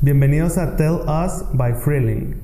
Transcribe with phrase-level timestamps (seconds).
[0.00, 2.40] Bienvenidos a Tell Us by Freeling.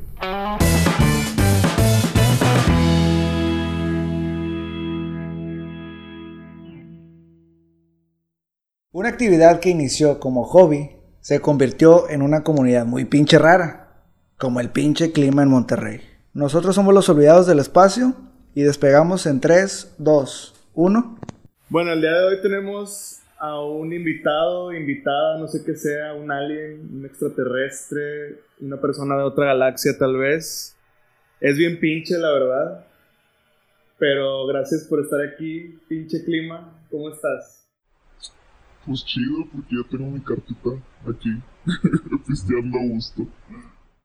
[8.91, 14.03] Una actividad que inició como hobby se convirtió en una comunidad muy pinche rara,
[14.37, 16.01] como el pinche clima en Monterrey.
[16.33, 18.17] Nosotros somos los olvidados del espacio
[18.53, 21.19] y despegamos en 3, 2, 1.
[21.69, 26.31] Bueno, el día de hoy tenemos a un invitado, invitada, no sé qué sea, un
[26.31, 30.77] alien, un extraterrestre, una persona de otra galaxia tal vez.
[31.41, 32.87] Es bien pinche, la verdad.
[33.99, 36.73] Pero gracias por estar aquí, pinche clima.
[36.91, 37.69] ¿Cómo estás?
[38.87, 40.71] Pues chido, porque ya tengo mi cartita
[41.07, 41.31] aquí,
[42.27, 43.27] pisteando a gusto.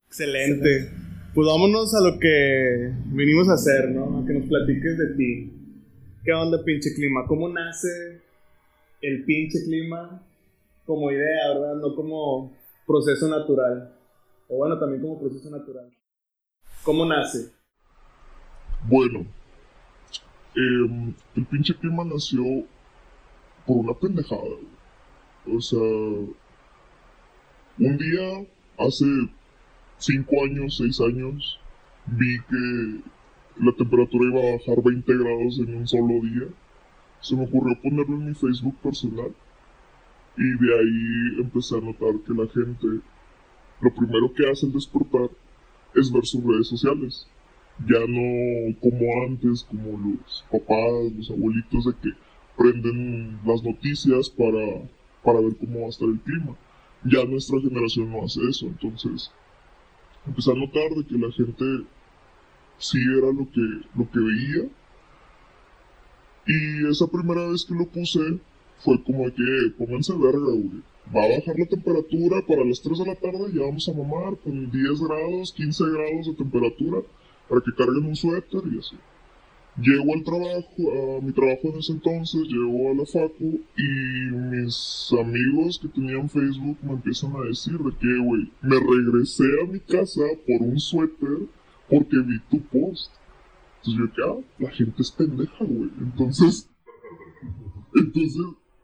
[0.07, 0.91] Excelente.
[1.34, 4.20] Pues vámonos a lo que vinimos a hacer, ¿no?
[4.20, 5.53] A que nos platiques de ti.
[6.23, 7.26] ¿Qué onda, pinche clima?
[7.27, 8.28] ¿Cómo nace
[9.02, 10.21] el pinche clima
[10.85, 11.76] como idea, verdad?
[11.76, 12.53] No como
[12.85, 13.95] proceso natural.
[14.48, 15.91] O bueno, también como proceso natural.
[16.84, 17.51] ¿Cómo nace?
[18.88, 19.26] Bueno,
[20.55, 22.43] em, el pinche clima nació
[23.65, 24.41] por una pendejada.
[25.45, 26.35] O sea, un
[27.98, 28.45] día,
[28.77, 29.05] hace
[29.98, 31.60] cinco años, seis años,
[32.07, 33.01] vi que
[33.63, 36.48] la temperatura iba a bajar 20 grados en un solo día.
[37.21, 39.34] Se me ocurrió ponerlo en mi Facebook personal.
[40.37, 43.03] Y de ahí empecé a notar que la gente,
[43.81, 45.29] lo primero que hace al despertar
[45.95, 47.27] es ver sus redes sociales.
[47.87, 52.09] Ya no como antes, como los papás, los abuelitos, de que
[52.57, 54.81] prenden las noticias para,
[55.23, 56.55] para ver cómo va a estar el clima.
[57.05, 59.31] Ya nuestra generación no hace eso, entonces
[60.27, 61.85] empecé a notar de que la gente
[62.77, 63.61] sí era lo que,
[63.95, 64.69] lo que veía.
[66.50, 68.39] Y esa primera vez que lo puse
[68.79, 70.81] fue como que pónganse verga, güey.
[71.16, 74.35] Va a bajar la temperatura para las 3 de la tarde, ya vamos a mamar
[74.38, 77.01] con 10 grados, 15 grados de temperatura
[77.47, 78.95] para que carguen un suéter y así.
[79.77, 85.13] Llego al trabajo, a mi trabajo en ese entonces, llego a la facu y mis
[85.19, 89.79] amigos que tenían Facebook me empiezan a decir de que, güey, me regresé a mi
[89.79, 91.38] casa por un suéter
[91.88, 93.11] porque vi tu post.
[93.79, 95.90] Entonces yo que, ah, la gente es pendeja, güey.
[96.00, 96.69] Entonces,
[97.95, 98.41] entonces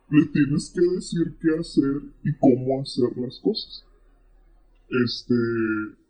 [0.10, 3.86] le tienes que decir qué hacer y cómo hacer las cosas.
[5.04, 5.34] Este,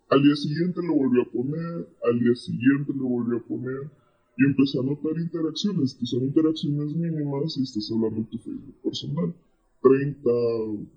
[0.10, 3.90] al día siguiente lo volví a poner, al día siguiente lo volví a poner
[4.38, 8.76] y empecé a notar interacciones, que son interacciones mínimas y estás hablando en tu Facebook
[8.84, 9.34] personal.
[9.82, 10.30] 30,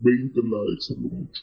[0.01, 1.43] 20 likes, algo mucho.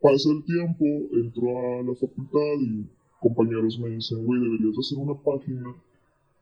[0.00, 2.86] Pasa el tiempo, entro a la facultad y
[3.26, 5.74] compañeros me dicen, güey, deberías de hacer una página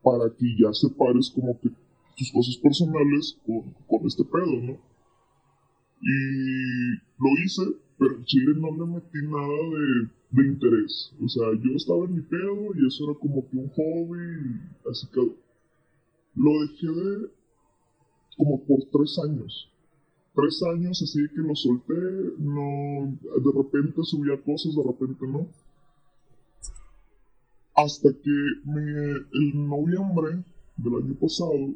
[0.02, 1.70] para que ya separes como que
[2.16, 4.78] tus cosas personales con, este pedo, ¿no?
[6.00, 6.16] Y
[7.18, 7.62] lo hice,
[7.98, 11.12] pero en Chile no le metí nada de, de interés.
[11.24, 15.06] O sea, yo estaba en mi pedo y eso era como que un hobby, así
[15.08, 15.34] quedó.
[16.36, 17.30] Lo dejé de
[18.36, 19.70] como por tres años.
[20.34, 21.94] Tres años así que lo solté,
[22.38, 25.48] no, de repente subía cosas, de repente no.
[27.76, 30.44] Hasta que me, en noviembre
[30.76, 31.74] del año pasado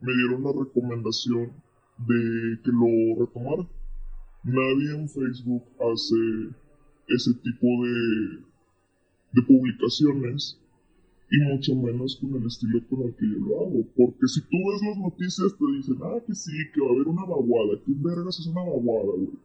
[0.00, 1.52] me dieron la recomendación
[1.98, 3.68] de que lo retomara.
[4.42, 6.54] Nadie en Facebook hace
[7.08, 8.44] ese tipo de,
[9.32, 10.58] de publicaciones
[11.30, 13.86] y mucho menos con el estilo con el que yo lo hago.
[13.96, 17.08] Porque si tú ves las noticias te dicen, ah, que sí, que va a haber
[17.08, 17.80] una vaguada.
[17.84, 19.38] ¿Qué vergas es una vaguada, güey?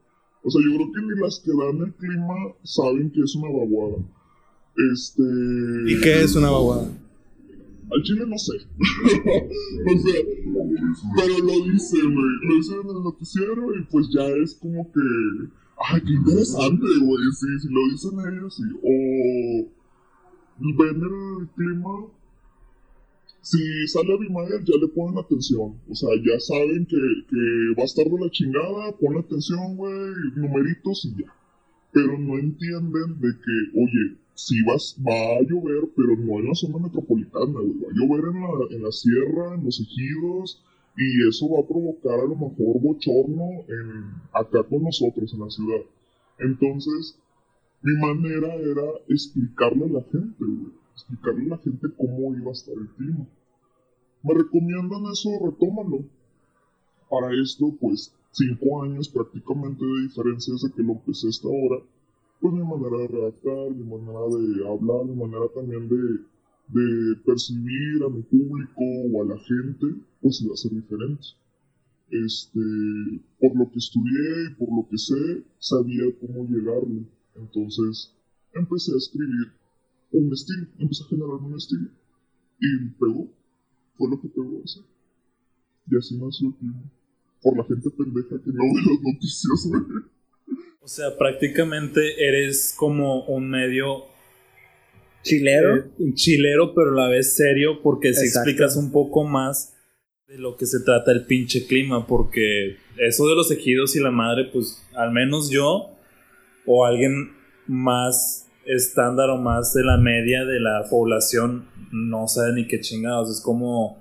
[0.43, 3.49] O sea, yo creo que ni las que dan el clima saben que es una
[3.49, 3.97] vaguada.
[4.91, 5.23] Este...
[5.87, 6.89] ¿Y qué es una vaguada?
[7.91, 8.53] Al chile no sé.
[8.57, 10.21] o sea,
[11.15, 12.29] pero lo dicen, güey.
[12.43, 15.01] Lo dicen en el noticiero y pues ya es como que.
[15.89, 17.23] Ay, qué interesante, güey.
[17.33, 18.63] Sí, si lo dicen ellos, sí.
[18.83, 19.79] O
[20.77, 22.07] ven el clima.
[23.41, 25.79] Si sale Abimael, ya le ponen atención.
[25.89, 26.97] O sea, ya saben que,
[27.29, 28.95] que va a estar de la chingada.
[28.97, 30.13] Ponle atención, güey.
[30.35, 31.33] Numeritos y ya.
[31.91, 36.55] Pero no entienden de que, oye, sí vas, va a llover, pero no en la
[36.55, 37.79] zona metropolitana, güey.
[37.83, 40.63] Va a llover en la, en la sierra, en los ejidos,
[40.95, 43.89] y eso va a provocar a lo mejor bochorno en,
[44.33, 45.81] acá con nosotros, en la ciudad.
[46.39, 47.19] Entonces,
[47.81, 50.71] mi manera era explicarle a la gente, güey.
[50.93, 53.27] Explicarle a la gente cómo iba a estar el clima.
[54.23, 56.05] Me recomiendan eso, retómalo.
[57.09, 61.83] Para esto, pues, cinco años prácticamente de diferencia desde que lo empecé hasta ahora
[62.39, 66.01] pues mi manera de redactar, mi manera de hablar, mi manera también de,
[66.69, 69.87] de percibir a mi público o a la gente,
[70.21, 71.27] pues iba a ser diferente.
[72.11, 72.59] este,
[73.39, 77.05] por lo que estudié y por lo que sé, sabía cómo llegarle.
[77.35, 78.13] Entonces,
[78.53, 79.53] empecé a escribir
[80.11, 81.89] un estilo, empecé a generar un estilo.
[82.59, 83.27] Y pegó.
[83.97, 84.81] Fue lo que pegó ese.
[85.89, 86.73] Y así nació el.
[87.41, 89.69] Por la gente pendeja que no ve las noticias.
[90.81, 94.05] O sea, prácticamente eres como un medio
[95.23, 95.75] Chilero.
[95.77, 98.49] eh, un chilero, pero a la vez serio, porque si Exacto.
[98.49, 99.75] explicas un poco más
[100.27, 104.11] de lo que se trata el pinche clima, porque eso de los ejidos y la
[104.11, 105.91] madre, pues al menos yo
[106.65, 107.31] o alguien
[107.67, 113.29] más estándar o más de la media de la población no sabe ni qué chingados.
[113.29, 113.97] Es como,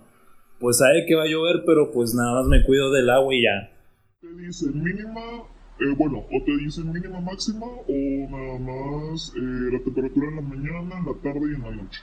[0.60, 3.42] pues sabe que va a llover, pero pues nada más me cuido del agua y
[3.42, 3.70] ya.
[4.20, 5.20] te dicen mínima,
[5.80, 10.42] eh, bueno, o te dicen mínima máxima o nada más eh, la temperatura en la
[10.42, 12.00] mañana, en la tarde y en la noche.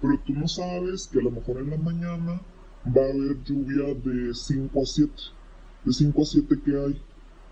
[0.00, 2.40] Pero tú no sabes que a lo mejor en la mañana
[2.86, 5.12] va a haber lluvia de 5 a 7.
[5.84, 7.02] De 5 a 7 que hay,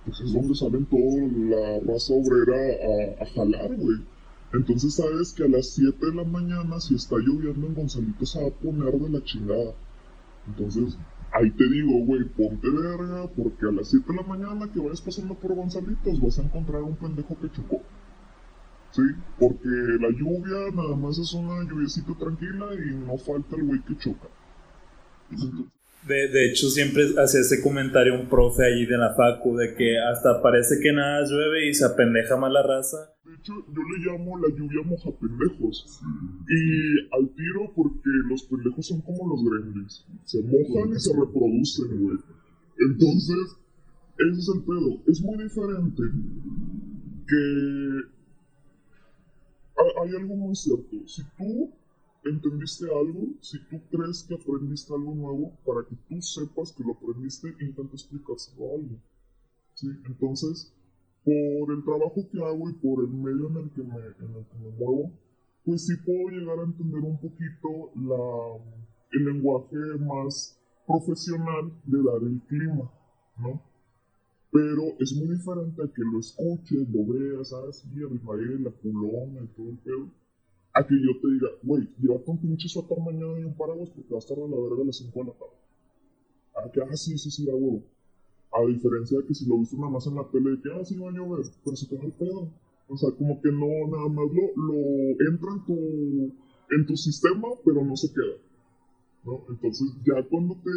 [0.05, 3.99] pues es donde salen toda la raza obrera a, a jalar, güey.
[4.53, 8.41] Entonces sabes que a las 7 de la mañana, si está lloviendo en Gonzalito, se
[8.41, 9.75] va a poner de la chingada.
[10.47, 10.97] Entonces,
[11.35, 15.01] ahí te digo, güey, ponte verga, porque a las 7 de la mañana que vayas
[15.01, 17.83] pasando por Gonzalitos vas a encontrar un pendejo que chocó.
[18.93, 19.03] Sí,
[19.41, 19.69] porque
[20.01, 24.29] la lluvia nada más es una lluviecita tranquila y no falta el güey que choca.
[26.07, 29.99] De, de hecho, siempre hacía ese comentario un profe allí de la facu, de que
[29.99, 33.14] hasta parece que nada llueve y se apendeja más la raza.
[33.35, 36.01] De hecho, yo le llamo la lluvia moja pendejos.
[36.49, 40.07] Y al tiro porque los pendejos son como los gremlins.
[40.25, 42.19] Se mojan y se reproducen, güey.
[42.79, 43.57] Entonces,
[44.19, 45.03] ese es el pedo.
[45.09, 46.03] Es muy diferente
[47.27, 48.03] que...
[49.77, 50.97] Hay, hay algo muy cierto.
[51.07, 51.73] Si tú
[52.25, 56.93] entendiste algo, si tú crees que aprendiste algo nuevo, para que tú sepas que lo
[56.93, 59.03] aprendiste, intenta explicárselo a alguien.
[59.75, 59.89] ¿Sí?
[60.07, 60.73] Entonces,
[61.25, 64.47] por el trabajo que hago y por el medio en el que me, en el
[64.47, 65.11] que me muevo,
[65.65, 68.61] pues sí puedo llegar a entender un poquito la,
[69.13, 72.91] el lenguaje más profesional de dar el clima,
[73.39, 73.63] ¿no?
[74.53, 77.79] Pero es muy diferente a que lo escuches, lo veas, ¿sabes?
[77.79, 80.11] Sí, Abimael, la culona y todo el pedo,
[80.75, 84.11] a que yo te diga, güey, llévate un pinche suéter mañana y un paraguas porque
[84.11, 85.59] va a estar a la verga a las 5 de la tarde.
[86.55, 87.83] A que, ah, sí, sí, sí, a huevo.
[88.55, 90.85] A diferencia de que si lo viste nada más en la tele, de que, ah,
[90.85, 92.53] sí, va a llover, pero se te va el pedo.
[92.89, 96.35] O sea, como que no, nada más lo, lo entra en tu,
[96.71, 98.37] en tu sistema, pero no se queda.
[99.25, 99.45] ¿no?
[99.49, 100.71] Entonces, ya cuando te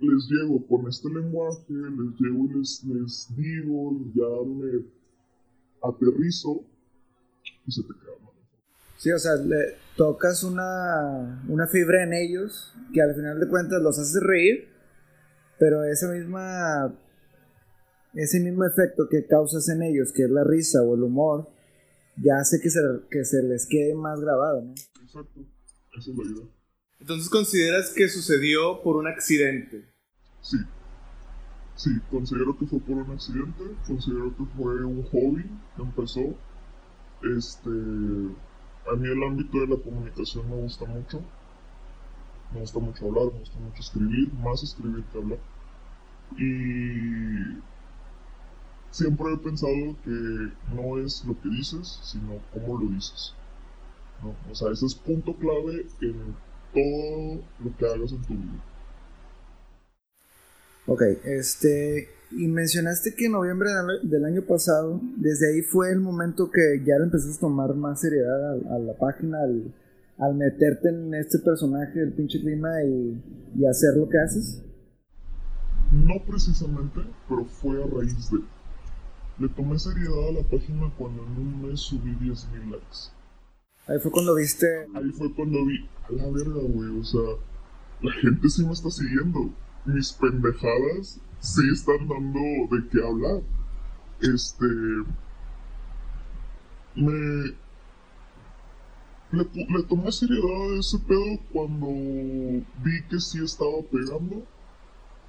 [0.00, 4.84] les llego con este lenguaje, les llego y les, les digo, y ya me
[5.82, 6.64] aterrizo,
[7.66, 8.34] y se te queda mal.
[8.96, 13.80] Sí, o sea, le tocas una, una fibra en ellos que al final de cuentas
[13.82, 14.68] los haces reír,
[15.58, 16.94] pero esa misma,
[18.14, 21.48] ese mismo efecto que causas en ellos, que es la risa o el humor,
[22.16, 22.80] ya hace que se,
[23.10, 24.74] que se les quede más grabado, ¿no?
[25.02, 25.40] Exacto,
[25.98, 26.46] esa es la idea.
[27.00, 29.84] Entonces consideras que sucedió por un accidente.
[30.40, 30.58] Sí.
[31.74, 35.44] Sí, considero que fue por un accidente, considero que fue un hobby
[35.74, 36.36] que empezó.
[37.36, 41.22] Este, a mí el ámbito de la comunicación me gusta mucho.
[42.52, 45.38] Me gusta mucho hablar, me gusta mucho escribir, más escribir que hablar.
[46.36, 47.58] Y
[48.92, 53.34] siempre he pensado que no es lo que dices, sino cómo lo dices.
[54.22, 54.34] ¿no?
[54.50, 56.36] O sea, ese es punto clave en
[56.72, 58.64] todo lo que hagas en tu vida.
[60.86, 66.00] Ok, este, y mencionaste que en noviembre del, del año pasado, desde ahí fue el
[66.00, 69.74] momento que ya le empezaste a tomar más seriedad a, a la página, al,
[70.18, 73.22] al meterte en este personaje del pinche clima y,
[73.56, 74.62] y hacer lo que haces.
[75.92, 78.38] No precisamente, pero fue a raíz de.
[79.38, 83.10] Le tomé seriedad a la página cuando en un mes subí 10.000 likes.
[83.86, 87.36] Ahí fue cuando viste, Ahí fue cuando vi, a la verga, güey, o sea,
[88.02, 89.50] la gente sí me está siguiendo.
[89.84, 93.42] Mis pendejadas sí están dando de qué hablar.
[94.20, 94.66] Este.
[96.96, 97.62] Me.
[99.32, 104.44] Le, le tomé seriedad a ese pedo cuando vi que sí estaba pegando.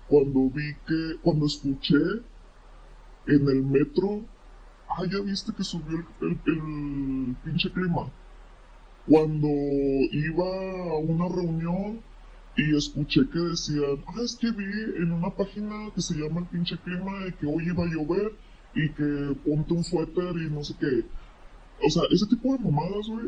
[0.08, 1.18] Cuando vi que.
[1.22, 1.96] Cuando escuché
[3.28, 4.22] en el metro.
[4.90, 8.12] Ah, ya viste que subió el, el- pinche clima
[9.06, 9.48] cuando
[10.12, 12.00] iba a una reunión
[12.56, 14.64] y escuché que decían, ah, es que vi
[14.98, 18.32] en una página que se llama El Pinche Clima de que hoy iba a llover
[18.76, 21.04] y que ponte un suéter y no sé qué.
[21.86, 23.28] O sea, ese tipo de mamadas, güey,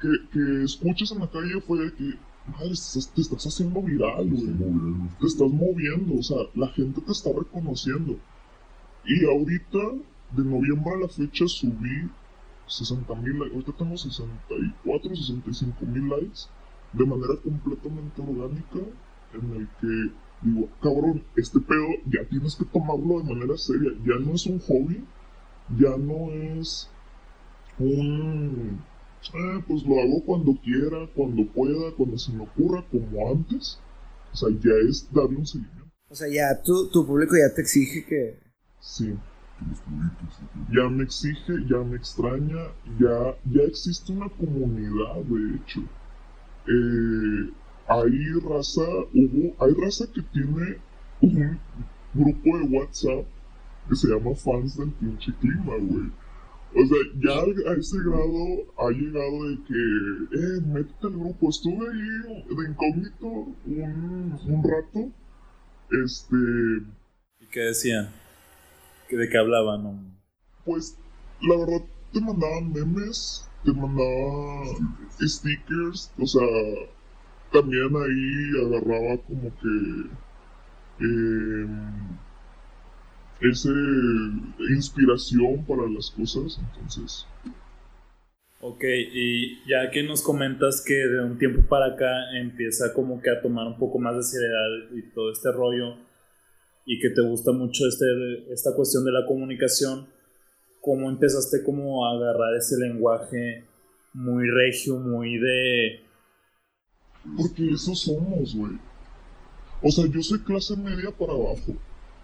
[0.00, 2.04] que, que escuchas en la calle fue de que,
[2.46, 2.70] madre,
[3.14, 4.54] te estás haciendo viral, güey.
[5.18, 8.16] Te estás moviendo, o sea, la gente te está reconociendo.
[9.08, 9.78] Y ahorita,
[10.36, 12.08] de noviembre a la fecha, subí
[12.66, 13.54] 60 mil likes.
[13.54, 16.40] Ahorita tengo 64, 65 mil likes
[16.92, 18.78] de manera completamente orgánica.
[19.32, 20.12] En el que
[20.42, 23.90] digo, cabrón, este pedo ya tienes que tomarlo de manera seria.
[24.04, 25.02] Ya no es un hobby,
[25.78, 26.88] ya no es
[27.78, 28.80] un.
[29.34, 33.78] "Ah, pues lo hago cuando quiera, cuando pueda, cuando se me ocurra, como antes.
[34.32, 35.84] O sea, ya es darle un seguimiento.
[36.10, 38.47] O sea, ya tu, tu público ya te exige que.
[38.80, 39.14] Sí.
[40.72, 42.70] Ya me exige, ya me extraña,
[43.00, 45.80] ya, ya existe una comunidad, de hecho.
[46.68, 47.50] Eh,
[47.88, 48.82] hay raza,
[49.14, 50.78] hubo, hay raza que tiene
[51.22, 51.58] un
[52.14, 53.26] grupo de WhatsApp
[53.88, 56.10] que se llama fans del pinche clima, güey.
[56.74, 61.48] O sea, ya a ese grado ha llegado de que, eh, métete al grupo.
[61.48, 65.10] Estuve ahí de incógnito un, un rato.
[66.04, 66.36] Este,
[67.40, 68.10] ¿Y qué decían?
[69.08, 69.86] ¿Que ¿De qué hablaban?
[69.86, 70.00] o?
[70.64, 70.98] Pues
[71.40, 76.46] la verdad te mandaban memes, te mandaban stickers, o sea,
[77.52, 80.10] también ahí agarraba como que
[81.00, 82.18] em,
[83.40, 83.70] ese
[84.70, 87.26] inspiración para las cosas, entonces
[88.60, 93.30] Ok, y ya que nos comentas que de un tiempo para acá empieza como que
[93.30, 95.96] a tomar un poco más de seriedad y todo este rollo,
[96.90, 100.08] y que te gusta mucho este, esta cuestión de la comunicación,
[100.80, 103.66] ¿cómo empezaste como a agarrar ese lenguaje
[104.14, 106.00] muy regio, muy de...
[107.36, 108.78] porque eso somos, güey.
[109.82, 111.76] O sea, yo soy clase media para abajo.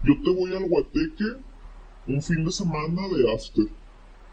[0.03, 1.25] Yo te voy al guateque
[2.07, 3.65] un fin de semana de after.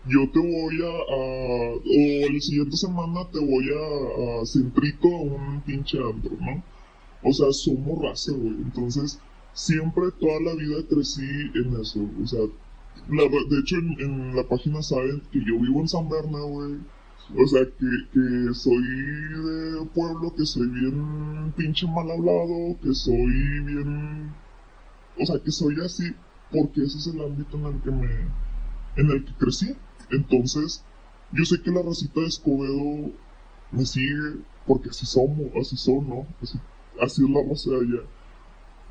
[0.07, 5.61] Yo te voy a, o el siguiente semana te voy a, a Centrito a un
[5.61, 6.65] pinche antro, ¿no?
[7.23, 8.55] O sea, somos raza, güey.
[8.55, 9.21] Entonces,
[9.53, 11.23] siempre toda la vida crecí
[11.55, 12.01] en eso.
[12.23, 12.41] O sea,
[13.09, 16.79] la de hecho en, en la página saben que yo vivo en San Bernardo, güey.
[17.39, 23.61] O sea, que, que soy de pueblo, que soy bien pinche mal hablado, que soy
[23.65, 24.35] bien...
[25.19, 26.13] O sea, que soy así,
[26.51, 28.09] porque ese es el ámbito en el que me...
[28.97, 29.75] en el que crecí.
[30.11, 30.85] Entonces,
[31.33, 33.13] yo sé que la racita de Escobedo
[33.71, 36.27] me sigue, porque así somos, así son, ¿no?
[36.43, 36.59] Así,
[37.01, 38.03] así es la raza de allá.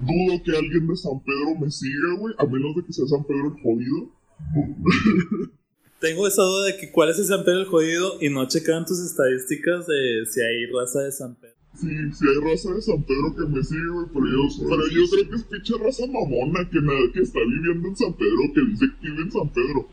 [0.02, 3.24] Dudo que alguien de San Pedro me siga, güey, a menos de que sea San
[3.24, 4.10] Pedro el jodido.
[6.00, 8.86] Tengo esa duda de que cuál es el San Pedro el jodido y no checaban
[8.86, 11.56] tus estadísticas de si hay raza de San Pedro.
[11.76, 15.02] Sí, sí hay raza de San Pedro que me sigue, güey, pero yo, pero yo
[15.12, 18.62] creo que es pinche raza mamona que, nada, que está viviendo en San Pedro, que
[18.72, 19.88] dice que vive en San Pedro.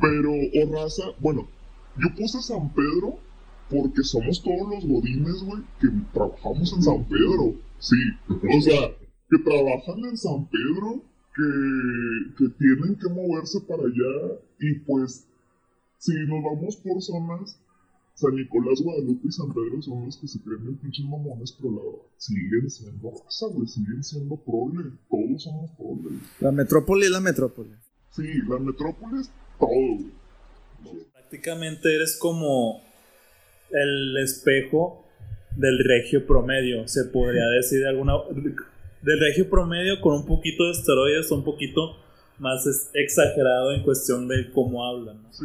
[0.00, 1.48] Pero, o raza, bueno,
[1.96, 3.18] yo puse San Pedro
[3.70, 7.54] porque somos todos los godines, güey, que trabajamos en San Pedro.
[7.78, 7.96] Sí,
[8.28, 8.90] o sea,
[9.34, 11.02] que trabajan en San Pedro,
[11.34, 15.26] que, que tienen que moverse para allá y pues,
[15.98, 17.58] si nos vamos por zonas,
[18.14, 21.72] San Nicolás, Guadalupe y San Pedro son los que se creen bien pinches mamones, pero
[21.72, 26.16] la verdad, siguen siendo raza, güey, siguen siendo prole, todos somos prole.
[26.40, 27.74] La metrópoli es la metrópoli.
[28.10, 31.04] Sí, la metrópolis, todo, güey.
[31.12, 32.80] Prácticamente eres como
[33.70, 35.04] el espejo
[35.56, 38.14] del regio promedio, se podría decir de alguna
[39.04, 41.96] del regio promedio con un poquito de esteroides, un poquito
[42.38, 45.22] más es- exagerado en cuestión de cómo hablan.
[45.22, 45.32] ¿no?
[45.32, 45.44] Sí,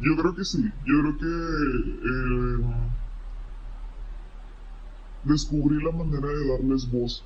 [0.00, 2.66] yo creo que sí, yo creo que eh,
[5.24, 7.22] descubrí la manera de darles voz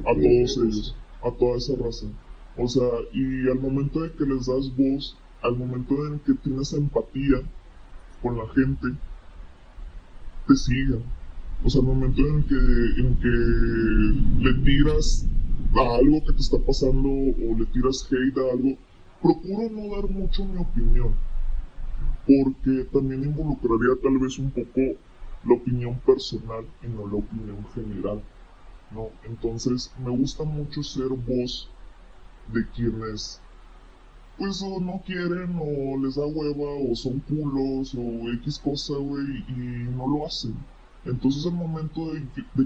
[0.00, 2.06] a todos ellos, a toda esa raza.
[2.56, 6.72] O sea, y al momento de que les das voz, al momento en que tienes
[6.72, 7.36] empatía
[8.22, 8.88] con la gente,
[10.48, 11.04] te siguen.
[11.64, 12.54] O sea, al momento en que,
[13.00, 15.26] en que le tiras
[15.74, 18.76] a algo que te está pasando o le tiras hate a algo,
[19.20, 21.14] procuro no dar mucho mi opinión,
[22.26, 24.80] porque también involucraría tal vez un poco
[25.44, 28.22] la opinión personal y no la opinión general.
[28.90, 29.10] ¿no?
[29.24, 31.68] Entonces, me gusta mucho ser voz
[32.52, 33.40] de quienes
[34.38, 39.44] pues o no quieren o les da hueva o son culos o X cosa, güey,
[39.48, 40.54] y no lo hacen.
[41.04, 42.22] Entonces al momento de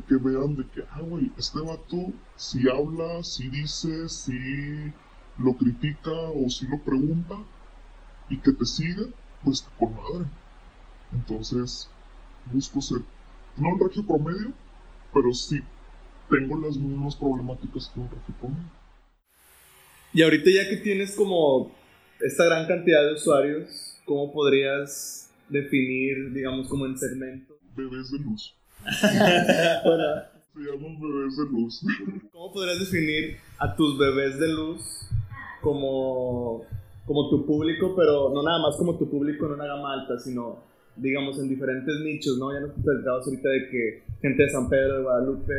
[0.08, 4.32] que, vean de que, ah, güey, este vato si habla, si dice, si
[5.38, 7.36] lo critica o si lo pregunta
[8.28, 9.04] y que te siga,
[9.44, 10.26] pues con madre.
[11.12, 11.88] Entonces
[12.52, 13.02] busco ser,
[13.56, 14.52] no el regio promedio,
[15.12, 15.60] pero sí
[16.28, 18.70] tengo las mismas problemáticas que un regio promedio.
[20.14, 21.74] Y ahorita ya que tienes como
[22.20, 27.51] esta gran cantidad de usuarios, ¿cómo podrías definir, digamos, como en segmento?
[27.76, 28.54] Bebés de luz.
[29.84, 30.04] Bueno,
[30.54, 31.80] Se llaman bebés de luz.
[32.32, 35.08] ¿cómo podrías definir a tus bebés de luz
[35.62, 36.64] como,
[37.06, 40.64] como tu público, pero no nada más como tu público en una gama alta, sino,
[40.96, 42.52] digamos, en diferentes nichos, ¿no?
[42.52, 45.54] Ya nos platicabas ahorita de que gente de San Pedro de Guadalupe,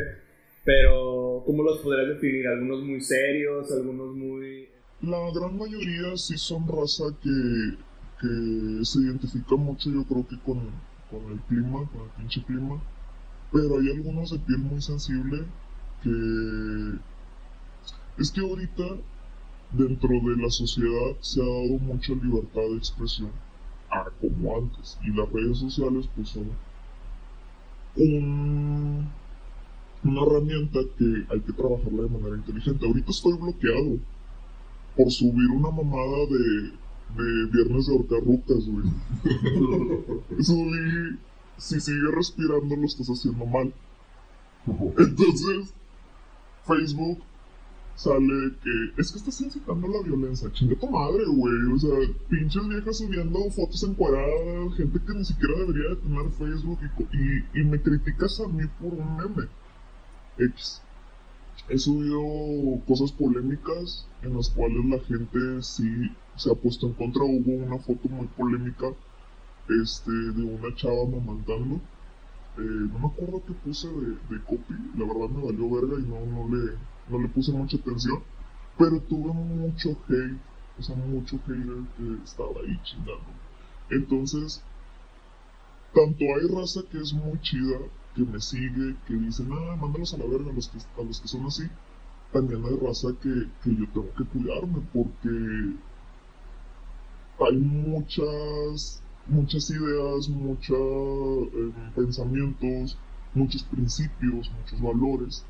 [0.64, 2.46] pero ¿cómo los podrías definir?
[2.46, 4.68] Algunos muy serios, algunos muy...
[5.02, 7.76] La gran mayoría sí son raza que,
[8.20, 10.70] que se identifica mucho, yo creo que con,
[11.10, 12.80] con el clima, con el pinche clima.
[13.52, 15.44] Pero hay algunos de piel muy sensible
[16.02, 16.98] que...
[18.18, 18.84] Es que ahorita,
[19.72, 23.30] dentro de la sociedad, se ha dado mucha libertad de expresión,
[23.90, 24.98] a como antes.
[25.04, 26.48] Y las redes sociales, pues son
[27.96, 29.08] un-
[30.04, 32.86] una herramienta que hay que trabajarla de manera inteligente.
[32.86, 33.98] Ahorita estoy bloqueado
[34.96, 36.72] por subir una mamada de,
[37.16, 38.86] de viernes de horcarrucas, güey.
[40.42, 41.18] Subí,
[41.56, 43.72] si sigues respirando lo estás haciendo mal.
[44.66, 45.74] Entonces,
[46.66, 47.18] Facebook
[47.96, 50.52] sale que es que estás incitando la violencia.
[50.52, 51.72] Chinga tu madre, güey.
[51.72, 51.96] O sea,
[52.28, 57.60] pinches viejas subiendo fotos encuadradas, gente que ni siquiera debería de tener Facebook y, y,
[57.60, 59.48] y me criticas a mí por un meme.
[60.38, 60.82] X.
[61.68, 62.20] He subido
[62.86, 67.24] cosas polémicas en las cuales la gente sí se ha puesto en contra.
[67.24, 68.92] Hubo una foto muy polémica
[69.82, 71.76] este, de una chava mamantando.
[72.56, 76.02] Eh, no me acuerdo qué puse de, de copy, la verdad me valió verga y
[76.02, 76.72] no, no, le,
[77.08, 78.22] no le puse mucha atención.
[78.78, 80.38] Pero tuve mucho hate,
[80.78, 83.26] o sea, mucho hater que estaba ahí chingando.
[83.90, 84.62] Entonces,
[85.94, 87.78] tanto hay raza que es muy chida,
[88.14, 91.20] que me sigue, que dicen, ah, mándalos a la verga a los que, a los
[91.20, 91.64] que son así.
[92.32, 95.74] También hay raza que, que yo tengo que cuidarme porque
[97.40, 101.48] hay muchas, muchas ideas, muchos
[101.94, 102.96] pensamientos,
[103.34, 105.44] muchos principios, muchos valores.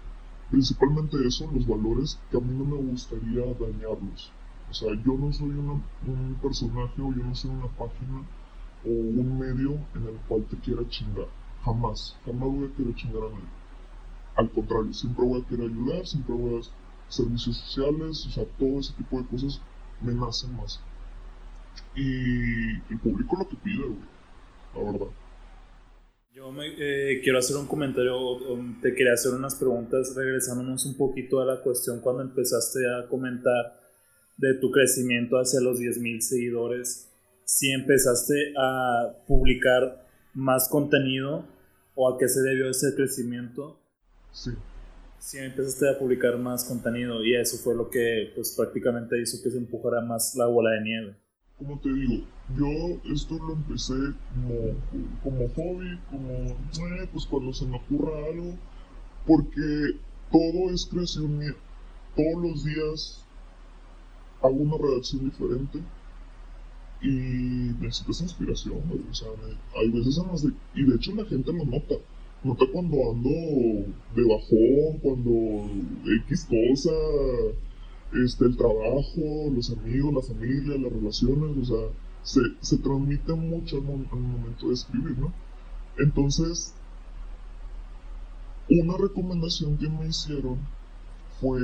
[0.50, 4.33] Principalmente eso, los valores que a mí no me gustaría dañarlos.
[4.71, 8.23] O sea, yo no soy un personaje o yo no soy una página
[8.85, 11.28] o un medio en el cual te quiera chingar.
[11.64, 13.48] Jamás, jamás voy a querer chingar a nadie.
[14.37, 16.72] Al contrario, siempre voy a querer ayudar, siempre voy a hacer
[17.09, 19.61] servicios sociales, o sea, todo ese tipo de cosas
[20.00, 20.81] me nacen más.
[21.94, 23.98] Y el público lo que pide, güey,
[24.74, 25.12] la verdad.
[26.35, 28.16] Yo me, eh, quiero hacer un comentario,
[28.83, 33.81] te quería hacer unas preguntas regresándonos un poquito a la cuestión cuando empezaste a comentar
[34.37, 37.09] de tu crecimiento hacia los 10.000 seguidores.
[37.44, 41.46] Si empezaste a publicar más contenido
[41.94, 43.78] o a qué se debió ese crecimiento.
[44.33, 44.50] Sí,
[45.18, 49.50] Si empezaste a publicar más contenido y eso fue lo que pues prácticamente hizo que
[49.50, 51.16] se empujara más la bola de nieve.
[51.57, 52.24] como te digo,
[52.59, 53.94] yo esto lo empecé
[54.35, 54.74] como,
[55.22, 58.54] como hobby, como, eh, pues cuando se me ocurra algo,
[59.26, 59.98] porque
[60.30, 61.54] todo es creación mía.
[62.16, 63.24] Todos los días
[64.42, 65.80] hago una redacción diferente
[67.05, 69.29] y necesitas inspiración, güey, O sea,
[69.77, 71.97] hay veces en las de, y de hecho la gente lo nota.
[72.43, 73.31] Nota cuando ando
[74.14, 75.69] de bajón, cuando
[76.27, 76.90] X cosa,
[78.25, 81.88] este, el trabajo, los amigos, la familia, las relaciones, o sea,
[82.23, 85.33] se, se transmite mucho al, al momento de escribir, ¿no?
[85.99, 86.75] Entonces,
[88.69, 90.59] una recomendación que me hicieron
[91.38, 91.59] fue,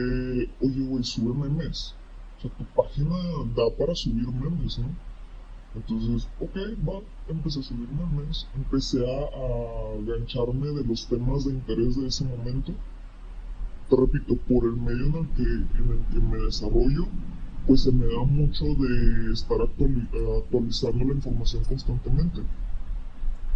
[0.61, 1.95] oye, güey, sube memes.
[2.39, 3.17] O sea, tu página
[3.57, 5.10] da para subir memes, ¿no?
[5.75, 6.57] Entonces, ok,
[6.89, 12.09] va, empecé a subir memes, empecé a, a gancharme de los temas de interés de
[12.09, 12.73] ese momento.
[13.89, 17.07] Te repito, por el medio en el que, en el que me desarrollo,
[17.67, 20.09] pues se me da mucho de estar actuali-
[20.45, 22.41] actualizando la información constantemente.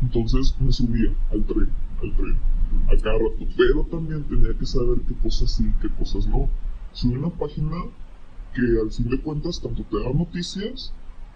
[0.02, 1.68] Entonces me subía al tren,
[2.02, 2.36] al tren,
[2.86, 3.46] a cada rato.
[3.56, 6.48] Pero también tenía que saber qué cosas sí, qué cosas no.
[6.92, 7.76] Subí una página
[8.54, 10.92] que al fin de cuentas tanto te da noticias,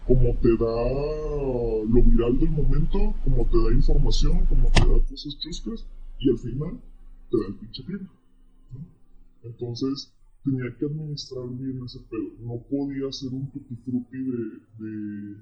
[0.08, 5.38] como te da lo viral del momento, como te da información, como te da cosas
[5.38, 5.86] chuscas,
[6.18, 6.80] y al final
[7.30, 8.10] te da el pinche clima.
[9.42, 10.10] Entonces
[10.42, 12.30] tenía que administrar bien ese pedo.
[12.40, 15.36] No podía hacer un tutti frutti de, de,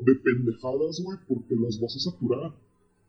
[0.00, 2.54] de pendejadas, güey, porque las vas a saturar.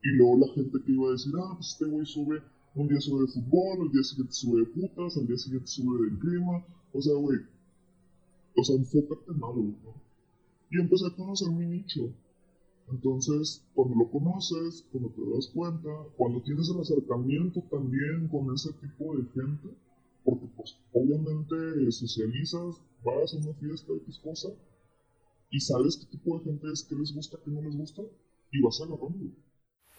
[0.04, 2.42] Y luego la gente que iba a decir, ah, pues este güey sube,
[2.76, 6.10] un día sube de fútbol, el día siguiente sube de putas, al día siguiente sube
[6.10, 6.66] del clima.
[6.92, 7.40] O sea, güey,
[8.58, 10.09] o sea, enfócate en algo, ¿no?
[10.72, 12.14] Y empecé a conocer mi nicho.
[12.92, 18.72] Entonces, cuando lo conoces, cuando te das cuenta, cuando tienes el acercamiento también con ese
[18.74, 19.70] tipo de gente,
[20.24, 24.50] porque pues obviamente socializas, vas a una fiesta, X cosa,
[25.52, 28.02] y sabes qué tipo de gente es, qué les gusta, qué no les gusta,
[28.52, 29.32] y vas agarrando.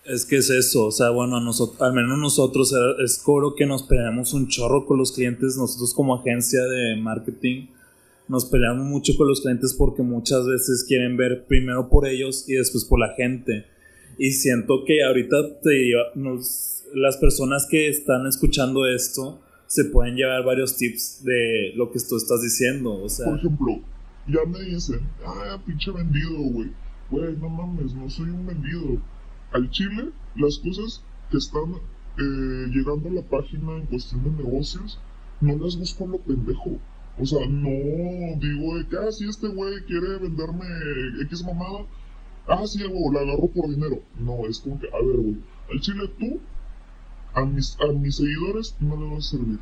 [0.05, 3.67] Es que es eso, o sea, bueno, a nosotros, al menos nosotros es coro que
[3.67, 7.69] nos peleamos un chorro con los clientes, nosotros como agencia de marketing
[8.31, 12.55] nos peleamos mucho con los clientes porque muchas veces quieren ver primero por ellos y
[12.55, 13.67] después por la gente.
[14.19, 15.91] Y siento que ahorita te,
[16.95, 22.17] las personas que están escuchando esto se pueden llevar varios tips de lo que tú
[22.17, 23.81] estás diciendo, o sea, Por ejemplo,
[24.29, 26.71] ya me dicen, ah, pinche vendido, güey.
[27.11, 29.03] Güey, no mames, no soy un vendido.
[29.53, 31.75] Al Chile, las cosas que están
[32.19, 35.01] eh, llegando a la página en cuestión de negocios,
[35.41, 36.79] no las busco lo pendejo.
[37.21, 37.69] O sea, no
[38.41, 40.65] digo de que, ah, si este güey quiere venderme
[41.23, 41.85] X mamada,
[42.49, 44.03] ah, sí, güey, la agarro por dinero.
[44.19, 45.37] No, es como que, a ver, güey,
[45.71, 46.41] al Chile tú,
[47.35, 49.59] a mis, a mis seguidores no le vas a servir.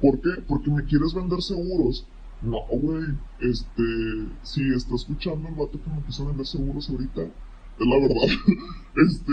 [0.00, 0.42] ¿Por qué?
[0.46, 2.06] Porque me quieres vender seguros.
[2.42, 3.04] No, güey,
[3.40, 3.82] este,
[4.42, 8.28] si está escuchando el vato que me quiso vender seguros ahorita, es la verdad.
[9.06, 9.32] este,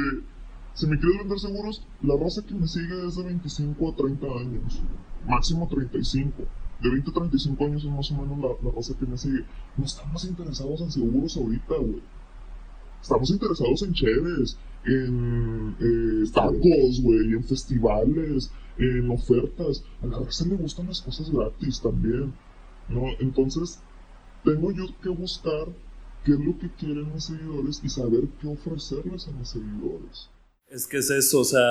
[0.73, 4.25] si me quieres vender seguros, la raza que me sigue es de 25 a 30
[4.27, 4.81] años,
[5.27, 6.43] máximo 35.
[6.81, 9.43] De 20 a 35 años es más o menos la, la raza que me sigue.
[9.77, 12.01] No estamos interesados en seguros ahorita, güey.
[13.01, 19.83] Estamos interesados en cheves, en eh, tacos, güey, en festivales, en ofertas.
[20.01, 22.33] A la raza le gustan las cosas gratis también.
[22.89, 23.03] ¿no?
[23.19, 23.79] Entonces,
[24.43, 25.67] tengo yo que buscar
[26.23, 30.29] qué es lo que quieren mis seguidores y saber qué ofrecerles a mis seguidores.
[30.67, 31.61] Es que es eso, o sea,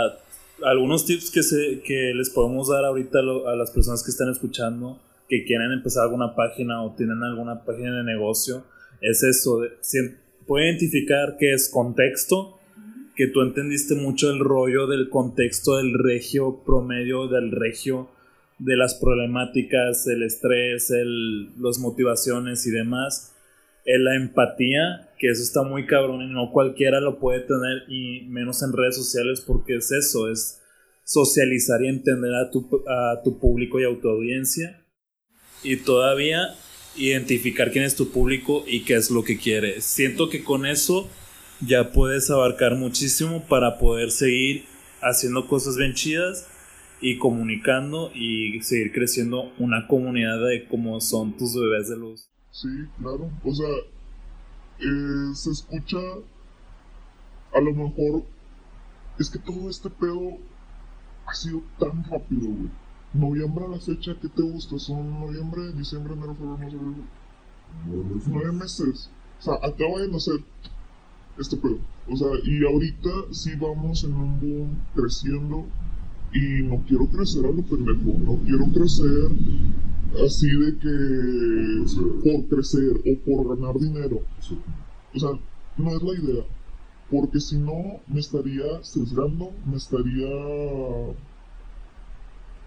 [0.64, 4.30] algunos tips que, se, que les podemos dar ahorita lo- a las personas que están
[4.30, 8.64] escuchando, que quieren empezar alguna página o tienen alguna página de negocio,
[9.00, 9.70] es eso, de,
[10.46, 12.58] puede identificar qué es contexto,
[13.14, 18.08] que tú entendiste mucho el rollo del contexto del regio promedio, del regio,
[18.58, 23.34] de las problemáticas, el estrés, el, las motivaciones y demás.
[23.88, 28.26] Eh, la empatía, que eso está muy cabrón y no cualquiera lo puede tener y
[28.28, 30.60] menos en redes sociales porque es eso, es
[31.04, 34.84] socializar y entender a tu, a tu público y a tu audiencia
[35.62, 36.54] y todavía
[36.96, 39.80] identificar quién es tu público y qué es lo que quiere.
[39.80, 41.08] Siento que con eso
[41.66, 44.66] ya puedes abarcar muchísimo para poder seguir
[45.00, 46.46] haciendo cosas bien chidas
[47.00, 52.28] y comunicando y seguir creciendo una comunidad de como son tus bebés de luz.
[52.60, 53.30] Sí, claro.
[53.44, 53.68] O sea,
[54.80, 55.98] eh, se escucha
[57.54, 58.24] a lo mejor
[59.16, 60.38] es que todo este pedo
[61.24, 62.70] ha sido tan rápido, güey.
[63.14, 64.76] Noviembre a la fecha, ¿qué te gusta?
[64.80, 67.04] Son noviembre, diciembre, enero, febrero, marzo, abril.
[68.26, 69.08] Nueve meses.
[69.38, 70.40] O sea, acaba de nacer
[71.38, 71.78] este pedo.
[72.08, 75.64] O sea, y ahorita sí vamos en un boom creciendo.
[76.32, 78.18] Y no quiero crecer a lo pendejo.
[78.18, 79.30] No quiero crecer
[80.24, 81.84] así de que
[82.24, 84.22] por crecer o por ganar dinero.
[85.14, 85.30] O sea,
[85.76, 86.44] no es la idea.
[87.10, 90.28] Porque si no, me estaría sesgando, me estaría.